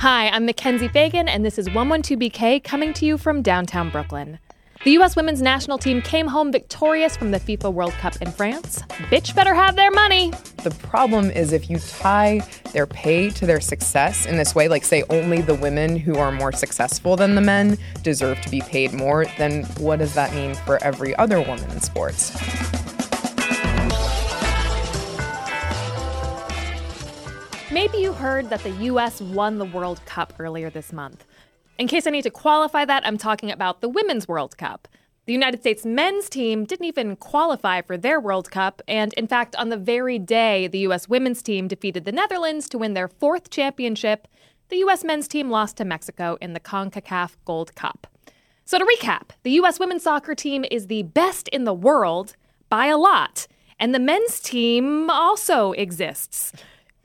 Hi, 0.00 0.28
I'm 0.28 0.44
Mackenzie 0.44 0.88
Fagan, 0.88 1.26
and 1.26 1.42
this 1.42 1.58
is 1.58 1.68
112BK 1.68 2.62
coming 2.62 2.92
to 2.92 3.06
you 3.06 3.16
from 3.16 3.40
downtown 3.40 3.88
Brooklyn. 3.88 4.38
The 4.84 4.90
U.S. 4.92 5.16
women's 5.16 5.40
national 5.40 5.78
team 5.78 6.02
came 6.02 6.26
home 6.26 6.52
victorious 6.52 7.16
from 7.16 7.30
the 7.30 7.40
FIFA 7.40 7.72
World 7.72 7.92
Cup 7.94 8.14
in 8.20 8.30
France. 8.30 8.82
Bitch 9.10 9.34
better 9.34 9.54
have 9.54 9.74
their 9.74 9.90
money. 9.90 10.32
The 10.62 10.70
problem 10.82 11.30
is 11.30 11.54
if 11.54 11.70
you 11.70 11.78
tie 11.78 12.42
their 12.74 12.86
pay 12.86 13.30
to 13.30 13.46
their 13.46 13.58
success 13.58 14.26
in 14.26 14.36
this 14.36 14.54
way, 14.54 14.68
like 14.68 14.84
say 14.84 15.02
only 15.08 15.40
the 15.40 15.54
women 15.54 15.96
who 15.96 16.16
are 16.16 16.30
more 16.30 16.52
successful 16.52 17.16
than 17.16 17.34
the 17.34 17.40
men 17.40 17.78
deserve 18.02 18.38
to 18.42 18.50
be 18.50 18.60
paid 18.60 18.92
more, 18.92 19.24
then 19.38 19.64
what 19.78 19.98
does 20.00 20.12
that 20.12 20.34
mean 20.34 20.54
for 20.54 20.76
every 20.84 21.16
other 21.16 21.40
woman 21.40 21.70
in 21.70 21.80
sports? 21.80 22.36
Maybe 27.76 27.98
you 27.98 28.14
heard 28.14 28.48
that 28.48 28.62
the 28.62 28.70
U.S. 28.70 29.20
won 29.20 29.58
the 29.58 29.66
World 29.66 30.00
Cup 30.06 30.32
earlier 30.38 30.70
this 30.70 30.94
month. 30.94 31.26
In 31.76 31.88
case 31.88 32.06
I 32.06 32.10
need 32.10 32.22
to 32.22 32.30
qualify 32.30 32.86
that, 32.86 33.06
I'm 33.06 33.18
talking 33.18 33.50
about 33.50 33.82
the 33.82 33.88
Women's 33.90 34.26
World 34.26 34.56
Cup. 34.56 34.88
The 35.26 35.34
United 35.34 35.60
States 35.60 35.84
men's 35.84 36.30
team 36.30 36.64
didn't 36.64 36.86
even 36.86 37.16
qualify 37.16 37.82
for 37.82 37.98
their 37.98 38.18
World 38.18 38.50
Cup, 38.50 38.80
and 38.88 39.12
in 39.12 39.26
fact, 39.26 39.54
on 39.56 39.68
the 39.68 39.76
very 39.76 40.18
day 40.18 40.68
the 40.68 40.78
U.S. 40.88 41.06
women's 41.06 41.42
team 41.42 41.68
defeated 41.68 42.06
the 42.06 42.12
Netherlands 42.12 42.70
to 42.70 42.78
win 42.78 42.94
their 42.94 43.08
fourth 43.08 43.50
championship, 43.50 44.26
the 44.70 44.78
U.S. 44.78 45.04
men's 45.04 45.28
team 45.28 45.50
lost 45.50 45.76
to 45.76 45.84
Mexico 45.84 46.38
in 46.40 46.54
the 46.54 46.60
CONCACAF 46.60 47.36
Gold 47.44 47.74
Cup. 47.74 48.06
So, 48.64 48.78
to 48.78 48.86
recap, 48.86 49.32
the 49.42 49.50
U.S. 49.50 49.78
women's 49.78 50.04
soccer 50.04 50.34
team 50.34 50.64
is 50.70 50.86
the 50.86 51.02
best 51.02 51.46
in 51.48 51.64
the 51.64 51.74
world 51.74 52.36
by 52.70 52.86
a 52.86 52.96
lot, 52.96 53.46
and 53.78 53.94
the 53.94 53.98
men's 53.98 54.40
team 54.40 55.10
also 55.10 55.72
exists. 55.72 56.54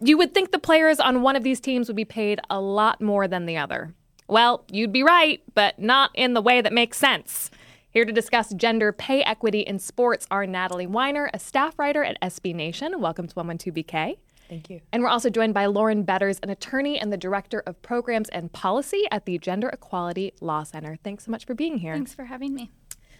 You 0.03 0.17
would 0.17 0.33
think 0.33 0.52
the 0.52 0.57
players 0.57 0.99
on 0.99 1.21
one 1.21 1.35
of 1.35 1.44
these 1.44 1.59
teams 1.59 1.88
would 1.88 1.95
be 1.95 2.05
paid 2.05 2.39
a 2.49 2.59
lot 2.59 3.02
more 3.02 3.27
than 3.27 3.45
the 3.45 3.57
other. 3.57 3.94
Well, 4.27 4.66
you'd 4.71 4.91
be 4.91 5.03
right, 5.03 5.43
but 5.53 5.77
not 5.77 6.09
in 6.16 6.33
the 6.33 6.41
way 6.41 6.59
that 6.59 6.73
makes 6.73 6.97
sense. 6.97 7.52
Here 7.91 8.03
to 8.03 8.11
discuss 8.11 8.52
gender 8.53 8.91
pay 8.91 9.21
equity 9.21 9.59
in 9.59 9.77
sports 9.77 10.25
are 10.31 10.47
Natalie 10.47 10.88
Weiner, 10.88 11.30
a 11.35 11.39
staff 11.39 11.77
writer 11.77 12.03
at 12.03 12.19
SB 12.19 12.55
Nation. 12.55 12.99
Welcome 12.99 13.27
to 13.27 13.35
112BK. 13.35 14.17
Thank 14.49 14.69
you. 14.71 14.81
And 14.91 15.03
we're 15.03 15.09
also 15.09 15.30
joined 15.30 15.53
by 15.53 15.67
Lauren 15.67 16.02
Betters, 16.02 16.39
an 16.41 16.49
attorney 16.49 16.99
and 16.99 17.13
the 17.13 17.17
director 17.17 17.61
of 17.67 17.80
programs 17.83 18.27
and 18.30 18.52
policy 18.52 19.03
at 19.11 19.25
the 19.25 19.38
Gender 19.38 19.69
Equality 19.69 20.33
Law 20.41 20.63
Center. 20.63 20.97
Thanks 21.03 21.25
so 21.25 21.31
much 21.31 21.45
for 21.45 21.53
being 21.53 21.77
here. 21.77 21.93
Thanks 21.93 22.13
for 22.13 22.25
having 22.25 22.55
me. 22.55 22.71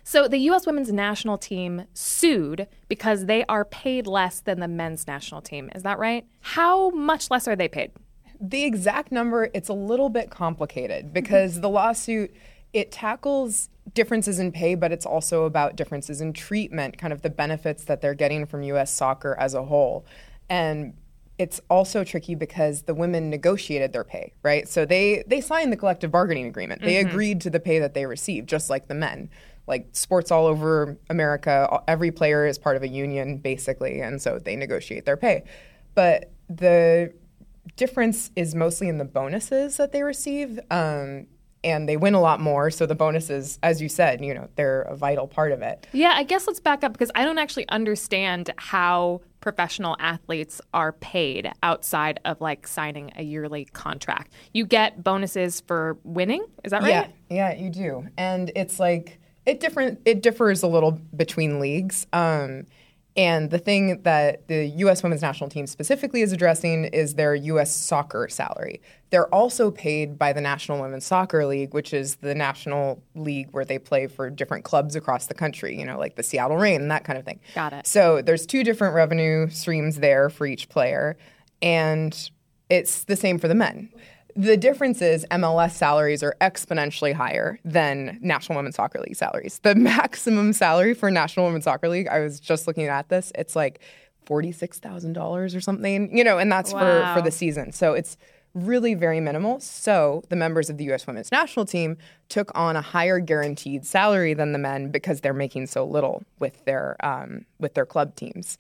So, 0.04 0.28
the 0.28 0.38
U.S. 0.40 0.66
women's 0.66 0.92
national 0.92 1.38
team 1.38 1.86
sued 1.94 2.68
because 2.88 3.26
they 3.26 3.46
are 3.46 3.66
paid 3.66 4.08
less 4.08 4.40
than 4.40 4.60
the 4.60 4.68
men's 4.68 5.08
national 5.08 5.42
team. 5.42 5.70
Is 5.76 5.84
that 5.84 6.00
right? 6.00 6.26
How 6.42 6.90
much 6.92 7.30
less 7.30 7.48
are 7.48 7.56
they 7.56 7.68
paid? 7.68 7.92
The 8.40 8.64
exact 8.64 9.12
number, 9.12 9.50
it's 9.54 9.70
a 9.70 9.74
little 9.74 10.10
bit 10.10 10.32
complicated 10.32 11.14
because 11.14 11.62
the 11.62 11.70
lawsuit 11.70 12.34
it 12.74 12.92
tackles 12.92 13.70
differences 13.94 14.40
in 14.40 14.52
pay, 14.52 14.76
but 14.76 14.92
it's 14.92 15.06
also 15.06 15.44
about 15.44 15.76
differences 15.76 16.22
in 16.22 16.34
treatment, 16.34 16.98
kind 16.98 17.12
of 17.12 17.22
the 17.22 17.30
benefits 17.30 17.84
that 17.86 18.02
they're 18.02 18.14
getting 18.14 18.46
from 18.46 18.64
U.S. 18.64 18.92
soccer 18.92 19.36
as 19.40 19.54
a 19.54 19.64
whole. 19.64 20.06
And 20.50 20.94
it's 21.38 21.60
also 21.70 22.04
tricky 22.04 22.36
because 22.36 22.84
the 22.84 22.94
women 22.94 23.30
negotiated 23.30 23.94
their 23.94 24.04
pay, 24.04 24.34
right? 24.44 24.68
So 24.68 24.86
they 24.86 25.24
they 25.26 25.42
signed 25.42 25.72
the 25.72 25.78
collective 25.78 26.12
bargaining 26.12 26.46
agreement. 26.46 26.82
They 26.82 26.96
mm-hmm. 26.96 27.10
agreed 27.10 27.42
to 27.42 27.50
the 27.50 27.60
pay 27.60 27.80
that 27.80 27.94
they 27.94 28.06
received, 28.06 28.48
just 28.48 28.70
like 28.70 28.88
the 28.88 28.94
men. 28.94 29.30
Like 29.72 29.88
sports 29.94 30.30
all 30.30 30.46
over 30.46 31.00
America, 31.10 31.82
every 31.88 32.12
player 32.12 32.46
is 32.46 32.60
part 32.60 32.76
of 32.76 32.84
a 32.84 32.88
union 32.88 33.38
basically, 33.38 34.02
and 34.02 34.22
so 34.22 34.38
they 34.38 34.56
negotiate 34.56 35.06
their 35.06 35.18
pay. 35.18 35.44
But 35.96 36.32
the 36.48 37.14
difference 37.78 38.30
is 38.36 38.54
mostly 38.54 38.88
in 38.88 38.98
the 39.00 39.06
bonuses 39.06 39.78
that 39.78 39.92
they 39.92 40.04
receive. 40.04 40.60
Um, 40.70 41.26
and 41.64 41.88
they 41.88 41.98
win 41.98 42.14
a 42.14 42.22
lot 42.22 42.40
more. 42.40 42.72
So 42.72 42.86
the 42.86 42.96
bonuses, 42.96 43.60
as 43.62 43.82
you 43.82 43.90
said, 43.90 44.24
you 44.24 44.34
know, 44.34 44.50
they're 44.56 44.82
a 44.82 44.96
vital 44.96 45.28
part 45.28 45.52
of 45.52 45.62
it. 45.62 45.88
Yeah, 45.94 46.14
I 46.16 46.24
guess 46.24 46.48
let's 46.48 46.60
back 46.60 46.84
up 46.84 46.92
because 46.92 47.12
I 47.16 47.24
don't 47.24 47.38
actually 47.38 47.68
understand 47.70 48.52
how 48.58 49.22
professional 49.42 49.96
athletes 50.00 50.62
are 50.74 50.92
paid 50.94 51.52
outside 51.64 52.20
of 52.26 52.42
like 52.42 52.68
signing 52.68 53.12
a 53.16 53.24
yearly 53.24 53.66
contract. 53.66 54.34
You 54.54 54.66
get 54.66 55.04
bonuses 55.04 55.62
for 55.62 55.98
winning, 56.04 56.46
is 56.64 56.72
that 56.72 56.82
right? 56.82 56.90
Yeah, 56.90 57.08
yeah, 57.30 57.54
you 57.54 57.70
do. 57.70 58.08
And 58.18 58.52
it's 58.56 58.80
like 58.80 59.20
it 59.46 59.60
different 59.60 60.00
it 60.06 60.22
differs 60.22 60.64
a 60.64 60.68
little 60.68 60.92
between 61.16 61.60
leagues. 61.60 62.08
Um, 62.14 62.66
and 63.18 63.50
the 63.50 63.60
thing 63.60 64.02
that 64.04 64.48
the 64.48 64.66
U.S. 64.68 65.04
women's 65.04 65.22
national 65.22 65.50
team 65.50 65.68
specifically 65.68 66.22
is 66.22 66.32
addressing 66.32 66.86
is 66.86 67.16
their 67.16 67.36
U.S. 67.36 67.76
soccer 67.76 68.30
salary. 68.30 68.82
They're 69.10 69.28
also 69.34 69.70
paid 69.70 70.18
by 70.18 70.32
the 70.32 70.40
National 70.40 70.80
Women's 70.80 71.06
Soccer 71.06 71.46
League, 71.46 71.74
which 71.74 71.94
is 71.94 72.16
the 72.18 72.34
national 72.34 73.04
league 73.14 73.50
where 73.52 73.66
they 73.66 73.78
play 73.78 74.08
for 74.08 74.30
different 74.30 74.64
clubs 74.64 74.96
across 74.96 75.26
the 75.26 75.34
country, 75.34 75.78
you 75.78 75.86
know, 75.86 76.00
like 76.00 76.16
the 76.16 76.24
Seattle 76.24 76.56
Reign 76.56 76.82
and 76.82 76.92
that 76.92 77.04
kind 77.04 77.20
of 77.20 77.26
thing. 77.26 77.42
Got 77.54 77.74
it. 77.74 77.86
So 77.86 78.22
there's 78.22 78.46
two 78.46 78.64
different 78.64 78.96
revenue 78.96 79.50
streams 79.50 79.98
there 79.98 80.30
for 80.30 80.46
each 80.46 80.70
player, 80.70 81.18
and 81.62 82.18
it's 82.70 83.04
the 83.04 83.18
same 83.18 83.38
for 83.38 83.50
the 83.50 83.56
men. 83.56 83.90
The 84.36 84.58
difference 84.58 85.02
is 85.02 85.26
MLS 85.32 85.72
salaries 85.72 86.24
are 86.24 86.36
exponentially 86.42 87.14
higher 87.14 87.60
than 87.66 88.18
National 88.22 88.58
Women's 88.58 88.76
Soccer 88.76 89.00
League 89.00 89.16
salaries. 89.16 89.60
The 89.64 89.76
maximum 89.94 90.54
salary 90.54 90.94
for 90.94 91.12
National 91.12 91.46
Women's 91.48 91.66
Soccer 91.66 91.90
League, 91.90 92.08
I 92.08 92.20
was 92.20 92.40
just 92.40 92.68
looking 92.68 92.88
at 92.88 93.10
this, 93.10 93.32
it's 93.36 93.56
like 93.56 93.80
$46,000 94.26 95.56
or 95.56 95.62
something, 95.62 96.16
you 96.18 96.24
know, 96.24 96.38
and 96.38 96.52
that's 96.52 96.74
Wow. 96.74 97.14
for, 97.14 97.20
for 97.20 97.24
the 97.24 97.32
season. 97.32 97.72
So 97.72 97.94
it's 97.94 98.18
really 98.54 98.94
very 98.94 99.20
minimal. 99.20 99.60
So 99.60 100.24
the 100.30 100.36
members 100.36 100.70
of 100.70 100.78
the 100.78 100.84
U.S. 100.86 101.08
women's 101.08 101.32
national 101.32 101.66
team 101.66 101.98
took 102.30 102.52
on 102.56 102.76
a 102.76 102.82
higher 102.82 103.20
guaranteed 103.20 103.86
salary 103.86 104.34
than 104.34 104.52
the 104.52 104.60
men 104.60 104.90
because 104.92 105.22
they're 105.22 105.34
making 105.34 105.68
so 105.68 105.86
little 105.86 106.24
with 106.40 106.64
their 106.66 106.96
um, 107.06 107.46
with 107.60 107.74
their 107.76 107.86
club 107.86 108.16
teams. 108.16 108.58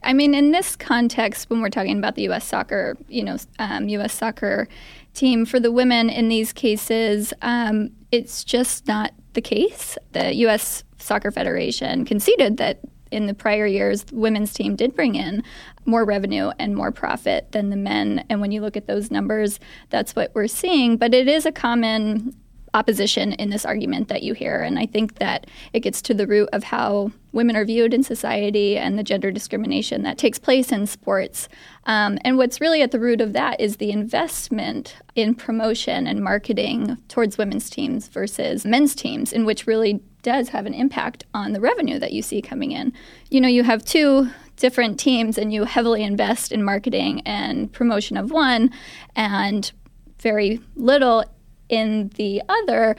I 0.03 0.13
mean, 0.13 0.35
in 0.35 0.51
this 0.51 0.77
context, 0.77 1.51
when 1.51 1.61
we're 1.61 1.69
talking 1.69 1.99
about 1.99 2.15
the 2.15 2.23
U.S. 2.23 2.47
soccer, 2.47 2.97
you 3.09 3.23
know, 3.23 3.37
um, 3.59 3.89
U.S. 3.89 4.15
soccer 4.15 4.69
team 5.15 5.45
for 5.45 5.61
the 5.61 5.73
women 5.73 6.09
in 6.09 6.29
these 6.29 6.53
cases, 6.53 7.33
um, 7.43 7.91
it's 8.11 8.45
just 8.45 8.87
not 8.87 9.13
the 9.35 9.41
case. 9.41 9.99
The 10.13 10.35
U.S. 10.37 10.85
Soccer 10.99 11.31
Federation 11.31 12.05
conceded 12.05 12.57
that 12.59 12.81
in 13.11 13.27
the 13.27 13.35
prior 13.35 13.67
years, 13.67 14.05
the 14.05 14.17
women's 14.17 14.53
team 14.53 14.77
did 14.77 14.95
bring 14.95 15.17
in 15.17 15.43
more 15.85 16.05
revenue 16.05 16.51
and 16.59 16.77
more 16.77 16.93
profit 16.93 17.51
than 17.53 17.71
the 17.71 17.77
men. 17.77 18.25
And 18.31 18.41
when 18.41 18.53
you 18.53 18.61
look 18.61 18.77
at 18.77 18.87
those 18.87 19.11
numbers, 19.11 19.59
that's 19.89 20.15
what 20.15 20.31
we're 20.35 20.47
seeing. 20.47 20.97
But 20.97 21.15
it 21.15 21.27
is 21.27 21.45
a 21.45 21.53
common 21.53 22.35
opposition 22.75 23.33
in 23.33 23.51
this 23.51 23.65
argument 23.65 24.09
that 24.09 24.23
you 24.23 24.35
hear. 24.35 24.61
And 24.61 24.79
I 24.79 24.87
think 24.87 25.19
that 25.19 25.47
it 25.73 25.81
gets 25.81 26.01
to 26.03 26.15
the 26.15 26.27
root 26.27 26.49
of 26.53 26.65
how 26.65 27.11
women 27.33 27.57
are 27.57 27.65
viewed 27.65 27.95
in 27.95 28.03
society 28.03 28.77
and 28.77 28.99
the 28.99 29.03
gender 29.03 29.31
discrimination 29.31 30.03
that 30.03 30.19
takes 30.19 30.39
place 30.39 30.73
in 30.73 30.87
sports. 30.87 31.49
Um, 31.87 32.19
and 32.25 32.37
what's 32.37 32.61
really 32.61 32.83
at 32.83 32.91
the 32.91 33.01
root 33.01 33.21
of 33.21 33.33
that 33.33 33.61
is 33.61 33.77
the 33.77 33.91
investment 33.91 34.97
in 35.15 35.35
promotion 35.35 36.07
and 36.07 36.23
marketing 36.23 36.97
towards 37.09 37.39
women's 37.39 37.71
teams 37.71 38.09
versus 38.09 38.65
men's 38.65 38.95
teams, 38.95 39.33
in 39.33 39.45
which 39.45 39.67
really 39.67 40.01
does 40.23 40.51
have 40.51 40.67
an 40.67 40.75
impact 40.75 41.25
on 41.35 41.53
the 41.53 41.61
revenue 41.61 41.99
that 41.99 42.13
you 42.13 42.23
see 42.23 42.43
coming 42.43 42.73
in. 42.73 42.93
You 43.31 43.41
know, 43.41 43.49
you 43.49 43.63
have 43.65 43.85
two 43.85 44.29
different 44.57 45.01
teams 45.01 45.39
and 45.39 45.53
you 45.53 45.65
heavily 45.65 46.05
invest 46.05 46.53
in 46.53 46.63
marketing 46.63 47.23
and 47.25 47.73
promotion 47.73 48.17
of 48.17 48.31
one 48.31 48.71
and 49.17 49.73
very 50.19 50.61
little 50.77 51.25
in 51.71 52.11
the 52.17 52.43
other, 52.49 52.97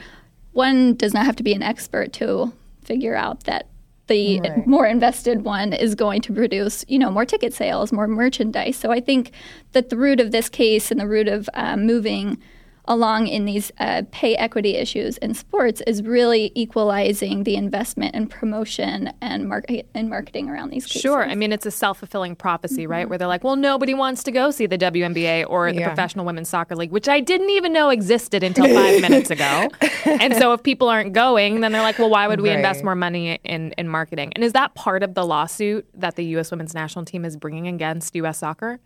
one 0.52 0.94
does 0.94 1.14
not 1.14 1.26
have 1.26 1.36
to 1.36 1.42
be 1.42 1.54
an 1.54 1.62
expert 1.62 2.12
to 2.14 2.52
figure 2.84 3.14
out 3.14 3.44
that 3.44 3.68
the 4.08 4.40
right. 4.40 4.66
more 4.66 4.86
invested 4.86 5.44
one 5.44 5.72
is 5.72 5.94
going 5.94 6.20
to 6.22 6.32
produce, 6.32 6.84
you 6.88 6.98
know, 6.98 7.10
more 7.10 7.24
ticket 7.24 7.54
sales, 7.54 7.92
more 7.92 8.08
merchandise. 8.08 8.76
So 8.76 8.90
I 8.90 9.00
think 9.00 9.30
that 9.72 9.90
the 9.90 9.96
root 9.96 10.20
of 10.20 10.32
this 10.32 10.48
case 10.48 10.90
and 10.90 10.98
the 10.98 11.06
root 11.06 11.28
of 11.28 11.48
um, 11.54 11.86
moving 11.86 12.38
along 12.86 13.28
in 13.28 13.44
these 13.44 13.70
uh, 13.78 14.02
pay 14.10 14.34
equity 14.36 14.74
issues 14.74 15.16
in 15.18 15.34
sports 15.34 15.80
is 15.86 16.02
really 16.02 16.50
equalizing 16.54 17.44
the 17.44 17.54
investment 17.54 18.14
and 18.14 18.28
promotion 18.28 19.12
and, 19.20 19.48
mar- 19.48 19.64
and 19.94 20.10
marketing 20.10 20.48
around 20.48 20.70
these 20.70 20.86
cases. 20.86 21.02
Sure. 21.02 21.24
I 21.24 21.34
mean, 21.34 21.52
it's 21.52 21.66
a 21.66 21.70
self 21.70 21.98
fulfilling 21.98 22.34
prophecy, 22.34 22.82
mm-hmm. 22.82 22.92
right? 22.92 23.08
Where 23.08 23.18
they're 23.18 23.28
like, 23.28 23.44
well, 23.44 23.56
nobody 23.56 23.94
wants 23.94 24.24
to 24.24 24.32
go 24.32 24.50
see 24.50 24.66
the 24.66 24.78
WNBA 24.78 25.46
or 25.48 25.72
the 25.72 25.80
yeah. 25.80 25.86
Professional 25.86 26.24
Women's 26.24 26.48
Soccer 26.48 26.74
League, 26.74 26.90
which 26.90 27.08
I 27.08 27.20
didn't 27.20 27.50
even 27.50 27.72
know 27.72 27.90
existed 27.90 28.42
until 28.42 28.66
five 28.66 29.00
minutes 29.08 29.30
ago. 29.30 29.68
And 30.04 30.34
so 30.36 30.52
if 30.52 30.62
people 30.62 30.88
aren't 30.88 31.12
going, 31.12 31.60
then 31.60 31.72
they're 31.72 31.82
like, 31.82 31.98
well, 31.98 32.10
why 32.10 32.26
would 32.26 32.40
we 32.40 32.48
right. 32.48 32.56
invest 32.56 32.82
more 32.82 32.96
money 32.96 33.38
in, 33.44 33.72
in 33.78 33.88
marketing? 33.88 34.32
And 34.34 34.42
is 34.42 34.52
that 34.52 34.74
part 34.74 35.02
of 35.02 35.14
the 35.14 35.24
lawsuit 35.24 35.86
that 35.94 36.16
the 36.16 36.24
U.S. 36.26 36.50
women's 36.50 36.74
national 36.74 37.04
team 37.04 37.24
is 37.24 37.36
bringing 37.36 37.68
against 37.68 38.14
U.S. 38.16 38.38
soccer? 38.38 38.80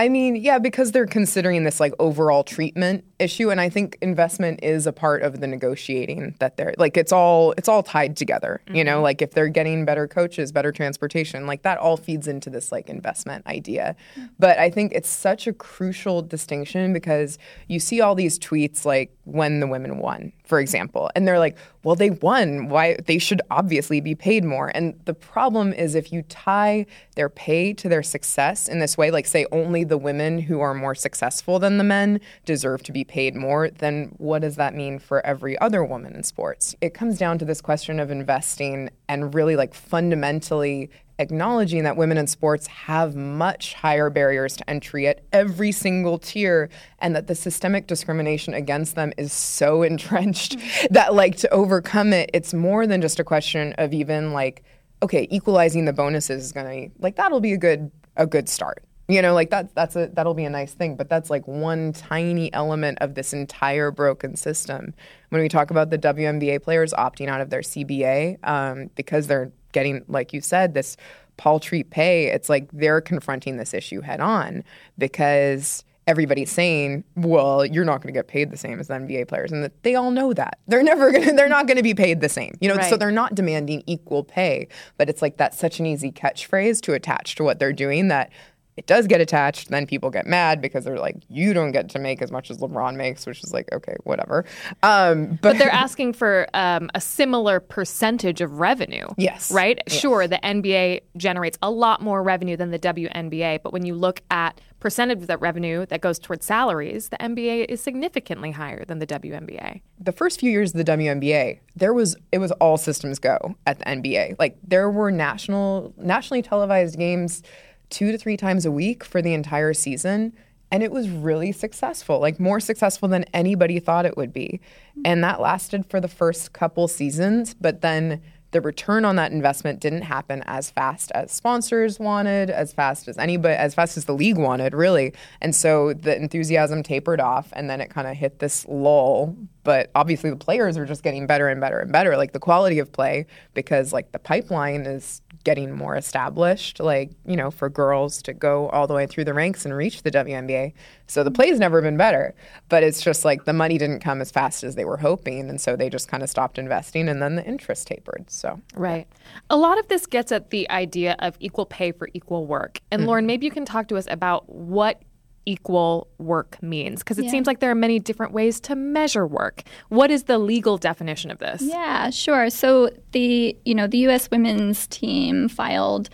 I 0.00 0.08
mean, 0.08 0.34
yeah, 0.34 0.58
because 0.58 0.92
they're 0.92 1.04
considering 1.04 1.64
this 1.64 1.78
like 1.78 1.92
overall 1.98 2.42
treatment 2.42 3.04
issue 3.18 3.50
and 3.50 3.60
I 3.60 3.68
think 3.68 3.98
investment 4.00 4.60
is 4.62 4.86
a 4.86 4.94
part 4.94 5.20
of 5.20 5.40
the 5.40 5.46
negotiating 5.46 6.36
that 6.38 6.56
they're 6.56 6.74
like 6.78 6.96
it's 6.96 7.12
all 7.12 7.52
it's 7.58 7.68
all 7.68 7.82
tied 7.82 8.16
together, 8.16 8.62
mm-hmm. 8.64 8.76
you 8.76 8.82
know, 8.82 8.94
mm-hmm. 8.94 9.02
like 9.02 9.20
if 9.20 9.32
they're 9.32 9.48
getting 9.48 9.84
better 9.84 10.08
coaches, 10.08 10.52
better 10.52 10.72
transportation, 10.72 11.46
like 11.46 11.64
that 11.64 11.76
all 11.76 11.98
feeds 11.98 12.28
into 12.28 12.48
this 12.48 12.72
like 12.72 12.88
investment 12.88 13.46
idea. 13.46 13.94
Mm-hmm. 14.16 14.28
But 14.38 14.58
I 14.58 14.70
think 14.70 14.92
it's 14.94 15.10
such 15.10 15.46
a 15.46 15.52
crucial 15.52 16.22
distinction 16.22 16.94
because 16.94 17.36
you 17.68 17.78
see 17.78 18.00
all 18.00 18.14
these 18.14 18.38
tweets 18.38 18.86
like 18.86 19.14
when 19.24 19.60
the 19.60 19.66
women 19.66 19.98
won, 19.98 20.32
for 20.50 20.58
example, 20.58 21.08
and 21.14 21.26
they're 21.26 21.38
like, 21.38 21.56
"Well, 21.84 21.94
they 21.94 22.10
won. 22.10 22.68
Why 22.68 22.96
they 23.06 23.18
should 23.18 23.40
obviously 23.52 24.00
be 24.00 24.16
paid 24.16 24.44
more." 24.44 24.72
And 24.74 24.98
the 25.04 25.14
problem 25.14 25.72
is 25.72 25.94
if 25.94 26.12
you 26.12 26.22
tie 26.22 26.86
their 27.14 27.28
pay 27.28 27.72
to 27.74 27.88
their 27.88 28.02
success 28.02 28.66
in 28.66 28.80
this 28.80 28.98
way, 28.98 29.12
like 29.12 29.26
say 29.26 29.46
only 29.52 29.84
the 29.84 29.96
women 29.96 30.40
who 30.40 30.60
are 30.60 30.74
more 30.74 30.96
successful 30.96 31.60
than 31.60 31.78
the 31.78 31.84
men 31.84 32.20
deserve 32.44 32.82
to 32.82 32.92
be 32.92 33.04
paid 33.04 33.36
more, 33.36 33.70
then 33.70 34.12
what 34.18 34.42
does 34.42 34.56
that 34.56 34.74
mean 34.74 34.98
for 34.98 35.24
every 35.24 35.56
other 35.60 35.84
woman 35.84 36.14
in 36.16 36.24
sports? 36.24 36.74
It 36.80 36.94
comes 36.94 37.16
down 37.16 37.38
to 37.38 37.44
this 37.44 37.60
question 37.60 38.00
of 38.00 38.10
investing 38.10 38.90
and 39.08 39.32
really 39.32 39.54
like 39.54 39.72
fundamentally 39.72 40.90
acknowledging 41.20 41.84
that 41.84 41.96
women 41.96 42.16
in 42.16 42.26
sports 42.26 42.66
have 42.66 43.14
much 43.14 43.74
higher 43.74 44.08
barriers 44.10 44.56
to 44.56 44.68
entry 44.68 45.06
at 45.06 45.20
every 45.32 45.70
single 45.70 46.18
tier 46.18 46.70
and 46.98 47.14
that 47.14 47.26
the 47.26 47.34
systemic 47.34 47.86
discrimination 47.86 48.54
against 48.54 48.94
them 48.94 49.12
is 49.18 49.32
so 49.32 49.82
entrenched 49.90 50.56
that 50.90 51.14
like 51.14 51.36
to 51.36 51.48
overcome 51.50 52.12
it 52.12 52.30
it's 52.32 52.54
more 52.54 52.86
than 52.86 53.00
just 53.00 53.20
a 53.20 53.24
question 53.24 53.74
of 53.74 53.92
even 53.92 54.32
like 54.32 54.64
okay 55.02 55.28
equalizing 55.30 55.84
the 55.84 55.92
bonuses 55.92 56.44
is 56.44 56.52
going 56.52 56.90
to 56.90 56.96
like 57.00 57.16
that'll 57.16 57.40
be 57.40 57.52
a 57.52 57.58
good 57.58 57.90
a 58.16 58.26
good 58.26 58.48
start 58.48 58.82
you 59.10 59.20
know, 59.22 59.34
like 59.34 59.50
that 59.50 59.74
that's 59.74 59.96
a 59.96 60.06
that'll 60.12 60.34
be 60.34 60.44
a 60.44 60.50
nice 60.50 60.72
thing, 60.72 60.94
but 60.94 61.08
that's 61.08 61.30
like 61.30 61.44
one 61.48 61.92
tiny 61.92 62.52
element 62.54 62.98
of 63.00 63.16
this 63.16 63.32
entire 63.32 63.90
broken 63.90 64.36
system. 64.36 64.94
When 65.30 65.42
we 65.42 65.48
talk 65.48 65.72
about 65.72 65.90
the 65.90 65.98
WNBA 65.98 66.62
players 66.62 66.92
opting 66.92 67.26
out 67.26 67.40
of 67.40 67.50
their 67.50 67.62
CBA 67.62 68.38
um, 68.46 68.88
because 68.94 69.26
they're 69.26 69.50
getting, 69.72 70.04
like 70.08 70.32
you 70.32 70.40
said, 70.40 70.74
this 70.74 70.96
paltry 71.36 71.82
pay, 71.82 72.26
it's 72.26 72.48
like 72.48 72.68
they're 72.72 73.00
confronting 73.00 73.56
this 73.56 73.72
issue 73.72 74.00
head 74.00 74.20
on 74.20 74.62
because 74.98 75.84
everybody's 76.06 76.50
saying, 76.50 77.04
"Well, 77.16 77.64
you're 77.64 77.84
not 77.84 78.02
going 78.02 78.12
to 78.12 78.18
get 78.18 78.26
paid 78.28 78.50
the 78.50 78.56
same 78.56 78.80
as 78.80 78.88
the 78.88 78.94
NBA 78.94 79.28
players," 79.28 79.52
and 79.52 79.70
they 79.82 79.94
all 79.94 80.10
know 80.10 80.32
that 80.32 80.58
they're 80.66 80.82
never 80.82 81.10
going 81.10 81.24
to, 81.28 81.32
they're 81.32 81.48
not 81.48 81.66
going 81.66 81.76
to 81.76 81.82
be 81.82 81.94
paid 81.94 82.20
the 82.20 82.28
same. 82.28 82.56
You 82.60 82.68
know, 82.68 82.76
right. 82.76 82.90
so 82.90 82.96
they're 82.96 83.10
not 83.10 83.34
demanding 83.34 83.82
equal 83.86 84.24
pay, 84.24 84.68
but 84.98 85.08
it's 85.08 85.22
like 85.22 85.36
that's 85.36 85.58
such 85.58 85.80
an 85.80 85.86
easy 85.86 86.10
catchphrase 86.10 86.80
to 86.82 86.94
attach 86.94 87.36
to 87.36 87.44
what 87.44 87.58
they're 87.58 87.72
doing 87.72 88.08
that 88.08 88.30
it 88.80 88.86
does 88.86 89.06
get 89.06 89.20
attached, 89.20 89.68
then 89.68 89.86
people 89.86 90.08
get 90.08 90.26
mad 90.26 90.62
because 90.62 90.84
they're 90.86 90.98
like, 90.98 91.16
you 91.28 91.52
don't 91.52 91.70
get 91.70 91.90
to 91.90 91.98
make 91.98 92.22
as 92.22 92.32
much 92.32 92.50
as 92.50 92.56
LeBron 92.56 92.96
makes, 92.96 93.26
which 93.26 93.44
is 93.44 93.52
like, 93.52 93.70
okay, 93.74 93.94
whatever. 94.04 94.46
Um, 94.82 95.32
but, 95.32 95.42
but, 95.42 95.58
they're 95.58 95.70
asking 95.70 96.14
for 96.14 96.46
um, 96.54 96.88
a 96.94 97.00
similar 97.00 97.60
percentage 97.60 98.40
of 98.40 98.58
revenue. 98.58 99.06
Yes. 99.18 99.50
Right? 99.50 99.78
Yes. 99.86 100.00
Sure, 100.00 100.26
the 100.26 100.40
NBA 100.42 101.02
generates 101.18 101.58
a 101.60 101.70
lot 101.70 102.00
more 102.00 102.22
revenue 102.22 102.56
than 102.56 102.70
the 102.70 102.78
WNBA, 102.78 103.62
but 103.62 103.74
when 103.74 103.84
you 103.84 103.94
look 103.94 104.22
at 104.30 104.58
percentage 104.80 105.18
of 105.18 105.26
that 105.26 105.42
revenue 105.42 105.84
that 105.84 106.00
goes 106.00 106.18
towards 106.18 106.46
salaries, 106.46 107.10
the 107.10 107.18
NBA 107.18 107.66
is 107.68 107.82
significantly 107.82 108.50
higher 108.50 108.86
than 108.86 108.98
the 108.98 109.06
WNBA. 109.06 109.82
The 109.98 110.12
first 110.12 110.40
few 110.40 110.50
years 110.50 110.74
of 110.74 110.78
the 110.82 110.90
WNBA, 110.90 111.58
there 111.76 111.92
was 111.92 112.16
it 112.32 112.38
was 112.38 112.50
all 112.52 112.78
systems 112.78 113.18
go 113.18 113.56
at 113.66 113.78
the 113.78 113.84
NBA. 113.84 114.36
Like 114.38 114.56
there 114.66 114.90
were 114.90 115.10
national 115.10 115.92
nationally 115.98 116.40
televised 116.40 116.96
games 116.96 117.42
two 117.90 118.12
to 118.12 118.18
three 118.18 118.36
times 118.36 118.64
a 118.64 118.70
week 118.70 119.04
for 119.04 119.20
the 119.20 119.34
entire 119.34 119.74
season. 119.74 120.32
And 120.72 120.82
it 120.82 120.92
was 120.92 121.08
really 121.08 121.50
successful, 121.50 122.20
like 122.20 122.38
more 122.38 122.60
successful 122.60 123.08
than 123.08 123.24
anybody 123.34 123.80
thought 123.80 124.06
it 124.06 124.16
would 124.16 124.32
be. 124.32 124.60
And 125.04 125.22
that 125.24 125.40
lasted 125.40 125.84
for 125.86 126.00
the 126.00 126.08
first 126.08 126.52
couple 126.52 126.86
seasons, 126.86 127.54
but 127.54 127.80
then 127.80 128.22
the 128.52 128.60
return 128.60 129.04
on 129.04 129.16
that 129.16 129.32
investment 129.32 129.80
didn't 129.80 130.02
happen 130.02 130.42
as 130.46 130.70
fast 130.70 131.12
as 131.12 131.30
sponsors 131.30 131.98
wanted, 131.98 132.50
as 132.50 132.72
fast 132.72 133.06
as 133.06 133.16
anybody, 133.18 133.54
as 133.54 133.74
fast 133.74 133.96
as 133.96 134.06
the 134.06 134.14
league 134.14 134.38
wanted, 134.38 134.74
really. 134.74 135.12
And 135.40 135.54
so 135.54 135.92
the 135.92 136.16
enthusiasm 136.16 136.82
tapered 136.82 137.20
off, 137.20 137.52
and 137.52 137.70
then 137.70 137.80
it 137.80 137.90
kind 137.90 138.08
of 138.08 138.16
hit 138.16 138.40
this 138.40 138.66
lull. 138.68 139.36
But 139.62 139.90
obviously, 139.94 140.30
the 140.30 140.36
players 140.36 140.76
are 140.78 140.86
just 140.86 141.02
getting 141.02 141.26
better 141.26 141.48
and 141.48 141.60
better 141.60 141.80
and 141.80 141.92
better, 141.92 142.16
like 142.16 142.32
the 142.32 142.38
quality 142.38 142.78
of 142.78 142.92
play, 142.92 143.26
because 143.54 143.92
like 143.92 144.12
the 144.12 144.18
pipeline 144.18 144.82
is 144.82 145.22
getting 145.44 145.72
more 145.74 145.96
established, 145.96 146.80
like, 146.80 147.10
you 147.26 147.36
know, 147.36 147.50
for 147.50 147.68
girls 147.68 148.20
to 148.22 148.32
go 148.32 148.68
all 148.70 148.86
the 148.86 148.94
way 148.94 149.06
through 149.06 149.24
the 149.24 149.32
ranks 149.32 149.64
and 149.64 149.74
reach 149.74 150.02
the 150.02 150.10
WNBA. 150.10 150.72
So 151.06 151.24
the 151.24 151.30
play's 151.30 151.58
never 151.58 151.80
been 151.80 151.96
better, 151.96 152.34
but 152.68 152.82
it's 152.82 153.00
just 153.00 153.24
like 153.24 153.44
the 153.44 153.52
money 153.52 153.78
didn't 153.78 154.00
come 154.00 154.20
as 154.20 154.30
fast 154.30 154.62
as 154.62 154.74
they 154.74 154.84
were 154.84 154.98
hoping. 154.98 155.48
And 155.48 155.60
so 155.60 155.76
they 155.76 155.88
just 155.88 156.08
kind 156.08 156.22
of 156.22 156.28
stopped 156.28 156.58
investing 156.58 157.08
and 157.08 157.22
then 157.22 157.36
the 157.36 157.44
interest 157.44 157.86
tapered. 157.86 158.30
So, 158.30 158.60
right. 158.74 159.06
A 159.48 159.56
lot 159.56 159.78
of 159.78 159.88
this 159.88 160.06
gets 160.06 160.30
at 160.30 160.50
the 160.50 160.70
idea 160.70 161.16
of 161.20 161.36
equal 161.40 161.66
pay 161.66 161.92
for 161.92 162.08
equal 162.12 162.46
work. 162.46 162.80
And 162.90 163.00
mm-hmm. 163.00 163.08
Lauren, 163.08 163.26
maybe 163.26 163.46
you 163.46 163.52
can 163.52 163.64
talk 163.64 163.88
to 163.88 163.96
us 163.96 164.06
about 164.10 164.48
what 164.48 165.02
equal 165.50 166.06
work 166.18 166.62
means 166.62 167.00
because 167.00 167.18
it 167.18 167.24
yeah. 167.24 167.30
seems 167.30 167.46
like 167.46 167.58
there 167.58 167.70
are 167.70 167.74
many 167.74 167.98
different 167.98 168.32
ways 168.32 168.60
to 168.60 168.76
measure 168.76 169.26
work. 169.26 169.64
What 169.88 170.10
is 170.10 170.24
the 170.24 170.38
legal 170.38 170.78
definition 170.78 171.30
of 171.30 171.38
this? 171.38 171.60
Yeah, 171.60 172.10
sure. 172.10 172.50
So 172.50 172.90
the, 173.12 173.56
you 173.64 173.74
know, 173.74 173.86
the 173.86 173.98
US 174.08 174.30
women's 174.30 174.86
team 174.86 175.48
filed 175.48 176.08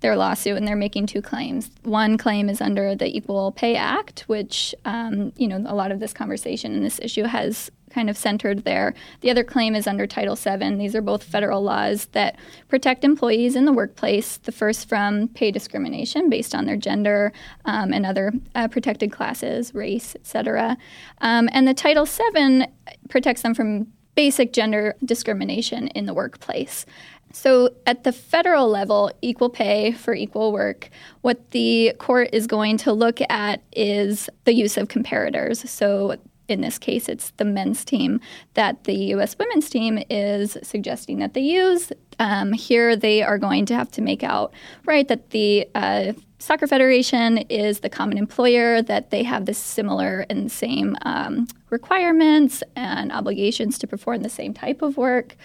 their 0.00 0.16
lawsuit 0.16 0.56
and 0.56 0.66
they're 0.66 0.76
making 0.76 1.06
two 1.06 1.22
claims. 1.22 1.70
One 1.82 2.16
claim 2.16 2.48
is 2.48 2.60
under 2.60 2.94
the 2.94 3.14
Equal 3.14 3.52
Pay 3.52 3.76
Act, 3.76 4.20
which 4.22 4.74
um, 4.84 5.32
you 5.36 5.46
know 5.46 5.62
a 5.66 5.74
lot 5.74 5.92
of 5.92 6.00
this 6.00 6.12
conversation 6.12 6.74
and 6.74 6.84
this 6.84 6.98
issue 7.00 7.24
has 7.24 7.70
kind 7.90 8.08
of 8.08 8.16
centered 8.16 8.64
there. 8.64 8.94
The 9.20 9.30
other 9.30 9.44
claim 9.44 9.74
is 9.74 9.86
under 9.86 10.06
Title 10.06 10.36
VII. 10.36 10.76
These 10.76 10.94
are 10.94 11.02
both 11.02 11.24
federal 11.24 11.62
laws 11.62 12.06
that 12.12 12.38
protect 12.68 13.04
employees 13.04 13.56
in 13.56 13.64
the 13.64 13.72
workplace. 13.72 14.38
The 14.38 14.52
first 14.52 14.88
from 14.88 15.28
pay 15.28 15.50
discrimination 15.50 16.30
based 16.30 16.54
on 16.54 16.66
their 16.66 16.76
gender 16.76 17.32
um, 17.64 17.92
and 17.92 18.06
other 18.06 18.32
uh, 18.54 18.68
protected 18.68 19.12
classes, 19.12 19.74
race, 19.74 20.14
etc. 20.14 20.78
Um, 21.20 21.48
and 21.52 21.66
the 21.66 21.74
Title 21.74 22.06
VII 22.06 22.66
protects 23.08 23.42
them 23.42 23.54
from 23.54 23.88
basic 24.14 24.52
gender 24.52 24.94
discrimination 25.04 25.88
in 25.88 26.06
the 26.06 26.14
workplace. 26.14 26.84
So, 27.32 27.70
at 27.86 28.02
the 28.04 28.12
federal 28.12 28.68
level, 28.68 29.12
equal 29.22 29.50
pay 29.50 29.92
for 29.92 30.14
equal 30.14 30.52
work, 30.52 30.90
what 31.20 31.50
the 31.52 31.94
court 31.98 32.30
is 32.32 32.46
going 32.46 32.76
to 32.78 32.92
look 32.92 33.20
at 33.28 33.62
is 33.72 34.28
the 34.44 34.54
use 34.54 34.76
of 34.76 34.88
comparators. 34.88 35.66
So, 35.68 36.16
in 36.48 36.60
this 36.60 36.78
case, 36.78 37.08
it's 37.08 37.30
the 37.36 37.44
men's 37.44 37.84
team 37.84 38.20
that 38.54 38.84
the 38.84 38.94
U.S. 39.14 39.36
women's 39.38 39.70
team 39.70 40.02
is 40.10 40.58
suggesting 40.62 41.20
that 41.20 41.34
they 41.34 41.40
use. 41.40 41.92
Um, 42.18 42.52
here, 42.52 42.96
they 42.96 43.22
are 43.22 43.38
going 43.38 43.66
to 43.66 43.74
have 43.74 43.90
to 43.92 44.02
make 44.02 44.24
out, 44.24 44.52
right, 44.84 45.06
that 45.06 45.30
the 45.30 45.68
uh, 45.76 46.12
Soccer 46.40 46.66
Federation 46.66 47.38
is 47.48 47.80
the 47.80 47.88
common 47.88 48.18
employer, 48.18 48.82
that 48.82 49.10
they 49.10 49.22
have 49.22 49.46
the 49.46 49.54
similar 49.54 50.26
and 50.28 50.50
same 50.50 50.96
um, 51.02 51.46
requirements 51.70 52.62
and 52.74 53.12
obligations 53.12 53.78
to 53.78 53.86
perform 53.86 54.22
the 54.22 54.28
same 54.28 54.52
type 54.52 54.82
of 54.82 54.96
work. 54.96 55.36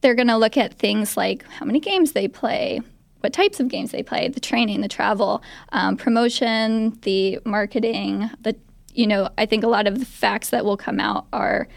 They're 0.00 0.14
going 0.14 0.28
to 0.28 0.36
look 0.36 0.56
at 0.56 0.74
things 0.74 1.16
like 1.16 1.44
how 1.44 1.66
many 1.66 1.80
games 1.80 2.12
they 2.12 2.28
play, 2.28 2.80
what 3.20 3.32
types 3.32 3.60
of 3.60 3.68
games 3.68 3.90
they 3.90 4.02
play, 4.02 4.28
the 4.28 4.40
training, 4.40 4.80
the 4.80 4.88
travel, 4.88 5.42
um, 5.72 5.96
promotion, 5.96 6.98
the 7.02 7.38
marketing, 7.44 8.30
the 8.40 8.56
you 8.92 9.06
know, 9.06 9.28
I 9.38 9.46
think 9.46 9.62
a 9.62 9.68
lot 9.68 9.86
of 9.86 10.00
the 10.00 10.04
facts 10.04 10.50
that 10.50 10.64
will 10.64 10.76
come 10.76 10.98
out 10.98 11.26
are 11.32 11.68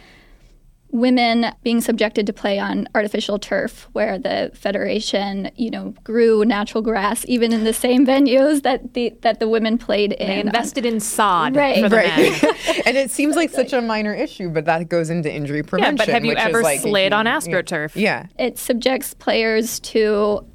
women 0.94 1.48
being 1.64 1.82
subjected 1.82 2.28
to 2.28 2.32
play 2.32 2.60
on 2.60 2.88
artificial 2.94 3.40
turf 3.40 3.90
where 3.94 4.20
the 4.20 4.52
federation 4.54 5.50
you 5.56 5.72
know 5.72 5.92
grew 6.04 6.46
natural 6.46 6.84
grass 6.84 7.26
even 7.28 7.52
in 7.52 7.64
the 7.64 7.74
same 7.74 8.06
venues 8.14 8.62
that 8.62 8.94
the 8.94 9.12
that 9.22 9.40
the 9.40 9.50
women 9.50 9.76
played 9.76 10.14
in 10.14 10.28
they 10.28 10.40
invested 10.40 10.86
in 10.86 11.00
sod 11.00 11.56
right, 11.56 11.82
for 11.82 11.90
the 11.90 11.96
right. 11.96 12.42
men 12.42 12.56
and 12.86 12.96
it 12.96 13.10
seems 13.10 13.36
like 13.36 13.50
such 13.50 13.74
a 13.74 13.82
minor 13.82 14.14
issue 14.14 14.50
but 14.50 14.66
that 14.66 14.88
goes 14.88 15.10
into 15.10 15.34
injury 15.34 15.64
prevention 15.64 15.98
yeah 15.98 16.06
but 16.06 16.14
have 16.14 16.24
you 16.24 16.30
which 16.30 16.38
ever 16.38 16.62
like- 16.62 16.80
slid 16.80 17.12
on 17.12 17.26
astroturf 17.26 17.96
yeah 17.96 18.28
it 18.38 18.60
subjects 18.60 19.16
players 19.16 19.80
to 19.80 20.46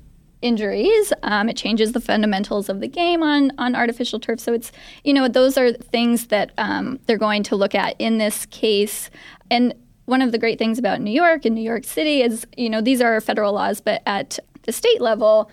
injuries. 0.40 1.12
Um, 1.24 1.48
it 1.48 1.56
changes 1.56 1.90
the 1.90 2.00
fundamentals 2.00 2.68
of 2.68 2.78
the 2.78 2.86
game 2.86 3.24
on 3.24 3.50
on 3.58 3.74
artificial 3.74 4.20
turf. 4.20 4.38
So 4.38 4.52
it's 4.52 4.70
you 5.02 5.12
know 5.12 5.26
those 5.26 5.58
are 5.58 5.72
things 5.72 6.28
that 6.28 6.52
um, 6.58 7.00
they're 7.06 7.18
going 7.18 7.42
to 7.42 7.56
look 7.56 7.74
at 7.74 7.96
in 7.98 8.18
this 8.18 8.46
case. 8.46 9.10
And 9.50 9.74
one 10.08 10.22
of 10.22 10.32
the 10.32 10.38
great 10.38 10.58
things 10.58 10.78
about 10.78 11.02
New 11.02 11.10
York 11.10 11.44
and 11.44 11.54
New 11.54 11.62
York 11.62 11.84
City 11.84 12.22
is 12.22 12.46
you 12.56 12.70
know 12.70 12.80
these 12.80 13.00
are 13.00 13.20
federal 13.20 13.52
laws, 13.52 13.80
but 13.80 14.02
at 14.06 14.38
the 14.62 14.72
state 14.72 15.00
level, 15.00 15.50